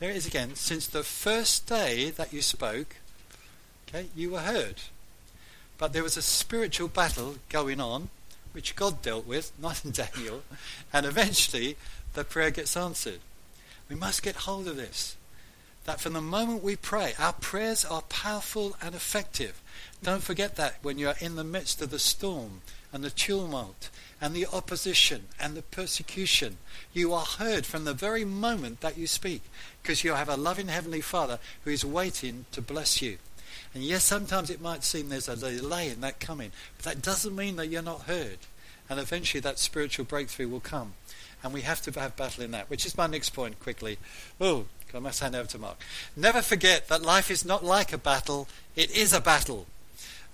There 0.01 0.09
it 0.09 0.17
is 0.17 0.27
again. 0.27 0.55
Since 0.55 0.87
the 0.87 1.03
first 1.03 1.67
day 1.67 2.09
that 2.09 2.33
you 2.33 2.41
spoke, 2.41 2.97
okay, 3.87 4.07
you 4.17 4.31
were 4.31 4.41
heard. 4.41 4.77
But 5.77 5.93
there 5.93 6.03
was 6.03 6.17
a 6.17 6.23
spiritual 6.23 6.89
battle 6.89 7.37
going 7.51 7.83
on 7.83 8.09
which 8.53 8.77
God 8.77 9.03
dealt 9.03 9.27
with, 9.27 9.53
not 9.61 9.85
in 9.85 9.91
Daniel, 9.91 10.43
and 10.91 11.05
eventually 11.05 11.77
the 12.15 12.25
prayer 12.25 12.51
gets 12.51 12.79
answered. 12.79 13.21
We 13.91 13.95
must 13.95 14.23
get 14.23 14.37
hold 14.37 14.69
of 14.69 14.77
this. 14.77 15.17
That 15.85 16.01
from 16.01 16.15
the 16.15 16.23
moment 16.23 16.63
we 16.63 16.77
pray, 16.77 17.13
our 17.19 17.35
prayers 17.35 17.85
are 17.85 18.03
powerful 18.03 18.77
and 18.81 18.95
effective. 18.95 19.61
Don't 20.03 20.23
forget 20.23 20.57
that 20.57 20.77
when 20.81 20.97
you 20.97 21.09
are 21.09 21.17
in 21.21 21.37
the 21.37 21.45
midst 21.45 21.83
of 21.83 21.91
the 21.91 21.99
storm 21.99 22.63
and 22.91 23.05
the 23.05 23.11
tumult 23.11 23.91
and 24.21 24.35
the 24.35 24.47
opposition 24.47 25.25
and 25.41 25.57
the 25.57 25.63
persecution, 25.63 26.59
you 26.93 27.13
are 27.13 27.25
heard 27.25 27.65
from 27.65 27.85
the 27.85 27.95
very 27.95 28.25
moment 28.25 28.81
that 28.81 28.99
you 28.99 29.07
speak 29.07 29.43
because 29.83 30.05
you 30.05 30.13
have 30.13 30.29
a 30.29 30.37
loving 30.37 30.69
Heavenly 30.69 31.01
Father 31.01 31.39
who 31.65 31.71
is 31.71 31.85
waiting 31.85 32.45
to 32.53 32.61
bless 32.61 33.01
you. 33.01 33.19
And 33.75 33.83
yes, 33.83 34.05
sometimes 34.05 34.51
it 34.51 34.61
might 34.61 34.85
seem 34.85 35.09
there's 35.09 35.29
a 35.29 35.37
delay 35.37 35.89
in 35.89 36.01
that 36.01 36.21
coming, 36.21 36.53
but 36.77 36.85
that 36.87 37.03
doesn't 37.03 37.37
mean 37.37 37.57
that 37.57 37.69
you're 37.69 37.83
not 37.83 38.03
heard. 38.03 38.39
And 38.89 38.99
eventually 38.99 39.41
that 39.41 39.59
spiritual 39.59 40.05
breakthrough 40.05 40.49
will 40.49 40.61
come. 40.61 40.95
And 41.43 41.55
we 41.55 41.63
have 41.63 41.81
to 41.83 42.01
have 42.01 42.17
battle 42.17 42.45
in 42.45 42.51
that, 42.51 42.69
which 42.69 42.85
is 42.85 42.99
my 42.99 43.07
next 43.07 43.31
point 43.31 43.61
quickly. 43.61 43.99
Oh, 44.41 44.67
I 44.93 44.99
must 44.99 45.21
hand 45.21 45.37
over 45.37 45.49
to 45.51 45.59
Mark. 45.59 45.79
Never 46.17 46.43
forget 46.43 46.89
that 46.89 47.03
life 47.03 47.31
is 47.31 47.45
not 47.45 47.65
like 47.65 47.93
a 47.93 47.99
battle, 47.99 48.49
it 48.77 48.91
is 48.91 49.13
a 49.13 49.21
battle. 49.21 49.67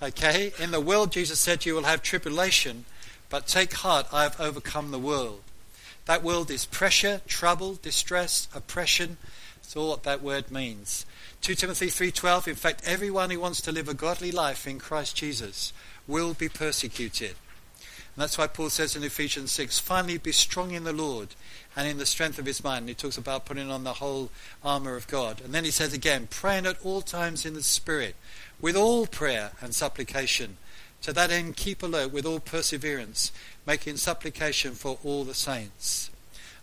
Okay? 0.02 0.52
In 0.58 0.70
the 0.70 0.80
world, 0.80 1.12
Jesus 1.12 1.38
said, 1.38 1.66
you 1.66 1.74
will 1.74 1.84
have 1.84 2.02
tribulation, 2.02 2.86
but 3.28 3.46
take 3.46 3.74
heart, 3.74 4.06
I 4.12 4.22
have 4.22 4.40
overcome 4.40 4.90
the 4.90 4.98
world. 4.98 5.42
That 6.06 6.22
world 6.22 6.50
is 6.50 6.64
pressure, 6.64 7.20
trouble, 7.26 7.74
distress, 7.74 8.48
oppression. 8.54 9.16
That's 9.56 9.76
all 9.76 9.88
what 9.88 10.04
that 10.04 10.22
word 10.22 10.50
means. 10.50 11.04
2 11.40 11.56
Timothy 11.56 11.88
3:12 11.88 12.48
In 12.48 12.54
fact 12.54 12.82
everyone 12.84 13.30
who 13.30 13.40
wants 13.40 13.60
to 13.62 13.72
live 13.72 13.88
a 13.88 13.94
godly 13.94 14.30
life 14.30 14.66
in 14.66 14.78
Christ 14.78 15.16
Jesus 15.16 15.72
will 16.06 16.34
be 16.34 16.48
persecuted. 16.48 17.34
And 18.16 18.22
that's 18.22 18.38
why 18.38 18.46
Paul 18.46 18.70
says 18.70 18.96
in 18.96 19.02
Ephesians 19.02 19.52
6 19.52 19.78
finally 19.78 20.16
be 20.16 20.32
strong 20.32 20.70
in 20.70 20.84
the 20.84 20.92
Lord 20.92 21.34
and 21.76 21.86
in 21.86 21.98
the 21.98 22.06
strength 22.06 22.38
of 22.38 22.46
his 22.46 22.64
mind. 22.64 22.80
And 22.80 22.88
he 22.88 22.94
talks 22.94 23.18
about 23.18 23.44
putting 23.44 23.70
on 23.70 23.84
the 23.84 23.94
whole 23.94 24.30
armor 24.64 24.96
of 24.96 25.06
God. 25.08 25.42
And 25.42 25.52
then 25.52 25.64
he 25.64 25.70
says 25.70 25.92
again 25.92 26.28
praying 26.30 26.66
at 26.66 26.80
all 26.82 27.02
times 27.02 27.44
in 27.44 27.54
the 27.54 27.62
spirit 27.62 28.14
with 28.60 28.76
all 28.76 29.06
prayer 29.06 29.52
and 29.60 29.74
supplication. 29.74 30.56
To 31.02 31.12
that 31.12 31.30
end 31.30 31.56
keep 31.56 31.82
alert 31.82 32.12
with 32.12 32.26
all 32.26 32.40
perseverance 32.40 33.30
making 33.66 33.96
supplication 33.96 34.72
for 34.72 34.98
all 35.04 35.24
the 35.24 35.34
saints. 35.34 36.10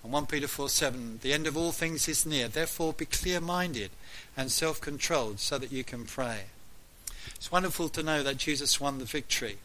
And 0.03 0.11
1 0.11 0.25
Peter 0.25 0.47
4 0.47 0.69
7, 0.69 1.19
the 1.21 1.33
end 1.33 1.47
of 1.47 1.55
all 1.55 1.71
things 1.71 2.07
is 2.07 2.25
near. 2.25 2.47
Therefore, 2.47 2.93
be 2.93 3.05
clear 3.05 3.39
minded 3.39 3.91
and 4.35 4.51
self 4.51 4.81
controlled 4.81 5.39
so 5.39 5.57
that 5.57 5.71
you 5.71 5.83
can 5.83 6.05
pray. 6.05 6.45
It's 7.35 7.51
wonderful 7.51 7.89
to 7.89 8.03
know 8.03 8.21
that 8.23 8.37
Jesus 8.37 8.81
won 8.81 8.99
the 8.99 9.05
victory, 9.05 9.57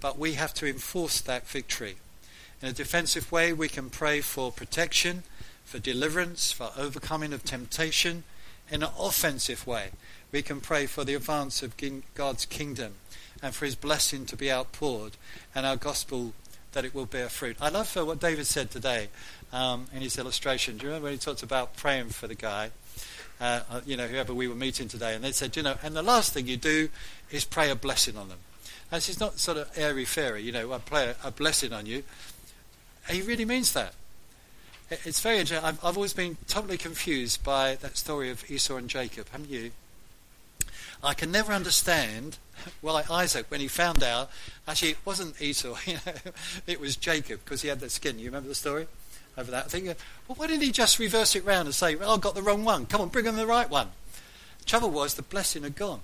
but 0.00 0.18
we 0.18 0.34
have 0.34 0.54
to 0.54 0.66
enforce 0.66 1.20
that 1.20 1.46
victory. 1.46 1.96
In 2.62 2.68
a 2.68 2.72
defensive 2.72 3.30
way, 3.30 3.52
we 3.52 3.68
can 3.68 3.90
pray 3.90 4.22
for 4.22 4.50
protection, 4.50 5.22
for 5.64 5.78
deliverance, 5.78 6.50
for 6.50 6.70
overcoming 6.78 7.32
of 7.34 7.44
temptation. 7.44 8.24
In 8.70 8.82
an 8.82 8.90
offensive 8.98 9.66
way, 9.66 9.90
we 10.32 10.40
can 10.40 10.60
pray 10.60 10.86
for 10.86 11.04
the 11.04 11.14
advance 11.14 11.62
of 11.62 11.74
God's 12.14 12.46
kingdom 12.46 12.94
and 13.44 13.54
for 13.54 13.66
his 13.66 13.74
blessing 13.74 14.24
to 14.24 14.36
be 14.36 14.50
outpoured 14.50 15.12
and 15.54 15.66
our 15.66 15.76
gospel 15.76 16.32
that 16.72 16.82
it 16.82 16.94
will 16.94 17.04
bear 17.04 17.28
fruit. 17.28 17.58
I 17.60 17.68
love 17.68 17.94
uh, 17.94 18.04
what 18.06 18.18
David 18.18 18.46
said 18.46 18.70
today 18.70 19.08
um, 19.52 19.86
in 19.92 20.00
his 20.00 20.18
illustration. 20.18 20.78
Do 20.78 20.84
you 20.84 20.88
remember 20.88 21.04
when 21.04 21.12
he 21.12 21.18
talked 21.18 21.42
about 21.42 21.76
praying 21.76 22.08
for 22.08 22.26
the 22.26 22.34
guy? 22.34 22.70
Uh, 23.38 23.60
uh, 23.70 23.80
you 23.84 23.98
know, 23.98 24.06
whoever 24.06 24.32
we 24.32 24.48
were 24.48 24.54
meeting 24.54 24.88
today, 24.88 25.14
and 25.14 25.22
they 25.22 25.32
said, 25.32 25.56
you 25.56 25.62
know, 25.62 25.74
and 25.82 25.94
the 25.94 26.02
last 26.02 26.32
thing 26.32 26.46
you 26.46 26.56
do 26.56 26.88
is 27.30 27.44
pray 27.44 27.68
a 27.68 27.74
blessing 27.74 28.16
on 28.16 28.30
them. 28.30 28.38
And 28.90 28.96
it's 28.96 29.20
not 29.20 29.38
sort 29.38 29.58
of 29.58 29.70
airy 29.76 30.06
fairy, 30.06 30.42
you 30.42 30.52
know, 30.52 30.72
I 30.72 30.78
pray 30.78 31.14
a, 31.22 31.30
blessing 31.30 31.72
on 31.72 31.84
you. 31.84 32.02
He 33.10 33.20
really 33.20 33.44
means 33.44 33.74
that. 33.74 33.92
It's 34.90 35.20
very 35.20 35.38
interesting. 35.38 35.68
I've 35.68 35.96
always 35.96 36.14
been 36.14 36.38
totally 36.46 36.78
confused 36.78 37.44
by 37.44 37.74
that 37.76 37.98
story 37.98 38.30
of 38.30 38.48
Esau 38.50 38.76
and 38.76 38.88
Jacob, 38.88 39.28
haven't 39.30 39.50
you? 39.50 39.72
I 41.04 41.14
can 41.14 41.30
never 41.30 41.52
understand 41.52 42.38
why 42.80 43.04
Isaac, 43.10 43.46
when 43.48 43.60
he 43.60 43.68
found 43.68 44.02
out, 44.02 44.30
actually 44.66 44.90
it 44.90 44.98
wasn't 45.04 45.40
Esau, 45.40 45.76
you 45.86 45.94
know, 45.94 46.12
it 46.66 46.80
was 46.80 46.96
Jacob 46.96 47.40
because 47.44 47.62
he 47.62 47.68
had 47.68 47.80
that 47.80 47.90
skin. 47.90 48.18
You 48.18 48.26
remember 48.26 48.48
the 48.48 48.54
story? 48.54 48.86
over 49.36 49.50
that. 49.50 49.66
I 49.66 49.68
think, 49.68 49.88
uh, 49.88 49.94
well, 50.28 50.36
why 50.36 50.46
didn't 50.46 50.62
he 50.62 50.72
just 50.72 50.98
reverse 50.98 51.34
it 51.36 51.44
round 51.44 51.66
and 51.66 51.74
say, 51.74 51.94
well, 51.94 52.14
I 52.14 52.18
got 52.18 52.34
the 52.34 52.42
wrong 52.42 52.64
one. 52.64 52.86
Come 52.86 53.00
on, 53.00 53.08
bring 53.08 53.26
him 53.26 53.36
the 53.36 53.46
right 53.46 53.68
one. 53.68 53.88
The 54.58 54.64
trouble 54.64 54.90
was 54.90 55.14
the 55.14 55.22
blessing 55.22 55.62
had 55.62 55.76
gone. 55.76 56.00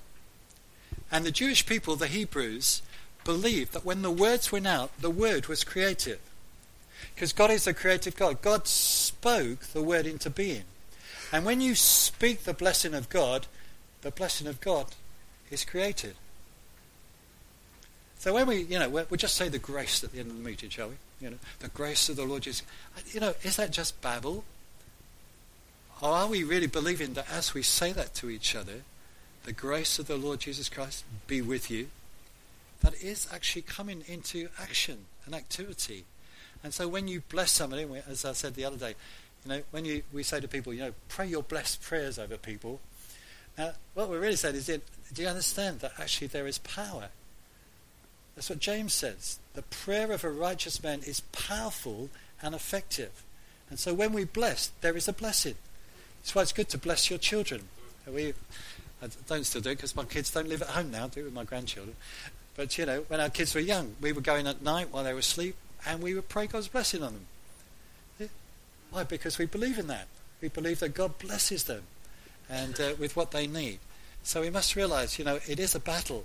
And 1.11 1.25
the 1.25 1.31
Jewish 1.31 1.67
people, 1.67 1.97
the 1.97 2.07
Hebrews, 2.07 2.83
believed 3.25 3.73
that 3.73 3.85
when 3.85 4.03
the 4.03 4.11
words 4.11 4.53
went 4.53 4.67
out, 4.67 4.91
the 5.01 5.11
word 5.11 5.47
was 5.47 5.65
creative. 5.65 6.21
Because 7.15 7.33
God 7.33 7.51
is 7.51 7.67
a 7.67 7.75
creative 7.75 8.17
God. 8.17 8.43
God 8.43 8.67
spoke 8.67 9.61
the 9.61 9.83
word 9.83 10.07
into 10.07 10.31
being. 10.31 10.65
And 11.33 11.45
when 11.45 11.61
you 11.61 11.75
speak 11.75 12.45
the 12.45 12.55
blessing 12.55 12.95
of 12.95 13.09
God, 13.09 13.47
the 14.03 14.11
blessing 14.11 14.47
of 14.47 14.61
God 14.61 14.87
is 15.51 15.65
created. 15.65 16.15
So 18.19 18.35
when 18.35 18.47
we, 18.47 18.63
you 18.63 18.79
know, 18.79 18.89
we'll 18.89 19.07
just 19.17 19.35
say 19.35 19.49
the 19.49 19.59
grace 19.59 20.05
at 20.05 20.13
the 20.13 20.21
end 20.21 20.31
of 20.31 20.37
the 20.37 20.43
meeting, 20.43 20.69
shall 20.69 20.89
we? 20.89 20.95
You 21.21 21.31
know, 21.31 21.39
the 21.61 21.69
grace 21.69 22.09
of 22.09 22.17
the 22.17 22.25
Lord 22.25 22.43
Jesus. 22.43 22.63
Uh, 22.97 23.01
you 23.13 23.21
know, 23.21 23.35
is 23.43 23.57
that 23.57 23.71
just 23.71 24.01
babble? 24.01 24.45
Or 26.03 26.11
are 26.11 26.29
we 26.29 26.45
really 26.45 26.67
believing 26.67 27.15
that 27.15 27.31
as 27.31 27.55
we 27.55 27.63
say 27.63 27.93
that 27.93 28.15
to 28.17 28.31
each 28.31 28.55
other, 28.55 28.83
the 29.45 29.53
grace 29.53 29.99
of 29.99 30.07
the 30.07 30.17
Lord 30.17 30.41
Jesus 30.41 30.69
Christ 30.69 31.05
be 31.27 31.41
with 31.41 31.71
you, 31.71 31.89
that 32.83 32.95
is 33.03 33.29
actually 33.33 33.63
coming 33.63 34.03
into 34.07 34.49
action 34.59 35.07
and 35.27 35.35
activity. 35.35 36.05
And 36.63 36.73
so 36.73 36.89
when 36.89 37.09
you 37.09 37.23
bless 37.29 37.53
somebody, 37.53 37.87
as 38.09 38.25
I 38.25 38.33
said 38.33 38.55
the 38.55 38.65
other 38.65 38.77
day, 38.77 38.95
You 39.45 39.51
know, 39.51 39.63
when 39.71 39.85
you, 39.85 40.03
we 40.13 40.23
say 40.23 40.41
to 40.41 40.49
people, 40.49 40.75
you 40.75 40.81
know, 40.81 40.93
pray 41.09 41.27
your 41.27 41.43
blessed 41.43 41.83
prayers 41.83 42.19
over 42.19 42.37
people, 42.37 42.81
now, 43.59 43.73
what 43.95 44.09
we're 44.09 44.21
really 44.21 44.37
saying 44.37 44.57
is, 44.57 44.67
do 44.67 45.23
you 45.23 45.29
understand 45.29 45.81
that 45.81 45.93
actually 45.99 46.29
there 46.29 46.47
is 46.47 46.59
power? 46.59 47.09
That's 48.35 48.49
what 48.49 48.59
James 48.59 48.93
says. 48.93 49.39
The 49.55 49.63
prayer 49.63 50.13
of 50.13 50.25
a 50.25 50.31
righteous 50.31 50.83
man 50.83 51.01
is 51.07 51.21
powerful 51.33 52.09
and 52.41 52.55
effective. 52.55 53.23
And 53.69 53.79
so 53.79 53.93
when 53.93 54.13
we 54.13 54.25
bless, 54.25 54.69
there 54.81 54.97
is 54.97 55.09
a 55.09 55.13
blessing. 55.13 55.57
That's 56.21 56.35
why 56.35 56.43
it's 56.43 56.53
good 56.53 56.69
to 56.71 56.79
bless 56.79 57.11
your 57.11 57.19
children. 57.19 57.63
We, 58.07 58.35
I 59.03 59.09
don't 59.29 59.45
still 59.45 59.61
do 59.61 59.71
it 59.71 59.77
because 59.77 59.95
my 59.95 60.05
kids 60.05 60.31
don't 60.31 60.49
live 60.49 60.63
at 60.63 60.69
home 60.69 60.91
now. 60.91 61.05
I 61.05 61.09
do 61.09 61.21
it 61.21 61.25
with 61.25 61.35
my 61.35 61.45
grandchildren. 61.45 61.97
But, 62.57 62.77
you 62.79 62.87
know, 62.87 63.05
when 63.09 63.21
our 63.21 63.31
kids 63.31 63.55
were 63.55 63.61
young, 63.61 63.97
we 64.01 64.13
would 64.13 64.25
go 64.25 64.37
in 64.37 64.47
at 64.47 64.63
night 64.63 64.89
while 64.91 65.05
they 65.05 65.13
were 65.13 65.21
asleep 65.21 65.55
and 65.87 66.03
we 66.03 66.15
would 66.15 66.29
pray 66.29 66.47
God's 66.47 66.69
blessing 66.69 67.03
on 67.03 67.15
them. 68.19 68.31
Why? 68.91 69.05
Because 69.05 69.39
we 69.39 69.47
believe 69.47 69.79
in 69.79 69.87
that. 69.87 70.09
We 70.41 70.49
believe 70.49 70.81
that 70.81 70.95
God 70.95 71.19
blesses 71.19 71.65
them 71.65 71.83
and 72.51 72.79
uh, 72.81 72.95
with 72.99 73.17
what 73.17 73.31
they 73.31 73.47
need. 73.47 73.79
So 74.23 74.43
we 74.43 74.51
must 74.51 74.77
realize, 74.77 75.19
you 75.19 75.25
know, 75.25 75.39
it 75.49 75.59
is 75.59 75.75
a 75.75 75.81
battle, 75.81 76.25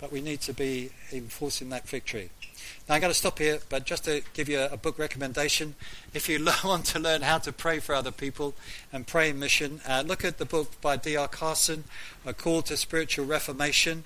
but 0.00 0.10
we 0.10 0.20
need 0.20 0.40
to 0.42 0.52
be 0.52 0.90
enforcing 1.12 1.68
that 1.70 1.88
victory. 1.88 2.30
Now 2.88 2.94
I'm 2.94 3.00
going 3.00 3.12
to 3.12 3.18
stop 3.18 3.38
here, 3.38 3.60
but 3.68 3.84
just 3.84 4.04
to 4.04 4.22
give 4.34 4.48
you 4.48 4.60
a, 4.60 4.76
book 4.76 4.98
recommendation, 4.98 5.74
if 6.14 6.28
you 6.28 6.44
want 6.64 6.86
to 6.86 6.98
learn 6.98 7.22
how 7.22 7.38
to 7.38 7.52
pray 7.52 7.78
for 7.78 7.94
other 7.94 8.10
people 8.10 8.54
and 8.92 9.06
pray 9.06 9.30
in 9.30 9.38
mission, 9.38 9.80
uh, 9.88 10.02
look 10.06 10.24
at 10.24 10.38
the 10.38 10.44
book 10.44 10.80
by 10.80 10.96
D.A. 10.96 11.28
Carson, 11.28 11.84
A 12.24 12.32
Call 12.32 12.62
to 12.62 12.76
Spiritual 12.76 13.26
Reformation. 13.26 14.04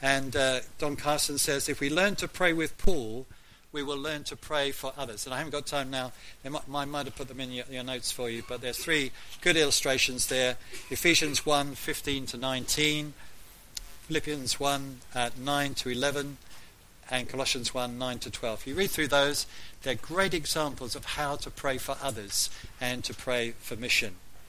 And 0.00 0.34
uh, 0.34 0.60
Don 0.78 0.96
Carson 0.96 1.38
says, 1.38 1.68
if 1.68 1.78
we 1.78 1.88
learn 1.88 2.16
to 2.16 2.26
pray 2.26 2.52
with 2.52 2.76
Paul, 2.78 3.26
we 3.72 3.82
will 3.82 3.96
learn 3.96 4.22
to 4.24 4.36
pray 4.36 4.70
for 4.70 4.92
others. 4.96 5.24
And 5.24 5.34
I 5.34 5.38
haven't 5.38 5.52
got 5.52 5.66
time 5.66 5.90
now. 5.90 6.12
I 6.44 6.84
might 6.84 7.06
have 7.06 7.16
put 7.16 7.28
them 7.28 7.40
in 7.40 7.50
your, 7.52 7.64
your, 7.70 7.82
notes 7.82 8.12
for 8.12 8.28
you, 8.28 8.42
but 8.46 8.60
there's 8.60 8.78
three 8.78 9.10
good 9.40 9.56
illustrations 9.56 10.26
there. 10.26 10.56
Ephesians 10.90 11.46
1, 11.46 11.74
15 11.74 12.26
to 12.26 12.36
19, 12.36 13.14
Philippians 14.02 14.60
1, 14.60 15.00
uh, 15.14 15.30
9 15.38 15.74
to 15.74 15.88
11, 15.88 16.36
and 17.10 17.28
Colossians 17.28 17.72
1, 17.72 17.98
9 17.98 18.18
to 18.20 18.30
12. 18.30 18.60
If 18.60 18.66
you 18.66 18.74
read 18.74 18.90
through 18.90 19.08
those, 19.08 19.46
they're 19.82 19.94
great 19.94 20.34
examples 20.34 20.94
of 20.94 21.04
how 21.04 21.36
to 21.36 21.50
pray 21.50 21.78
for 21.78 21.96
others 22.02 22.50
and 22.80 23.02
to 23.04 23.14
pray 23.14 23.54
for 23.58 23.76
mission. 23.76 24.16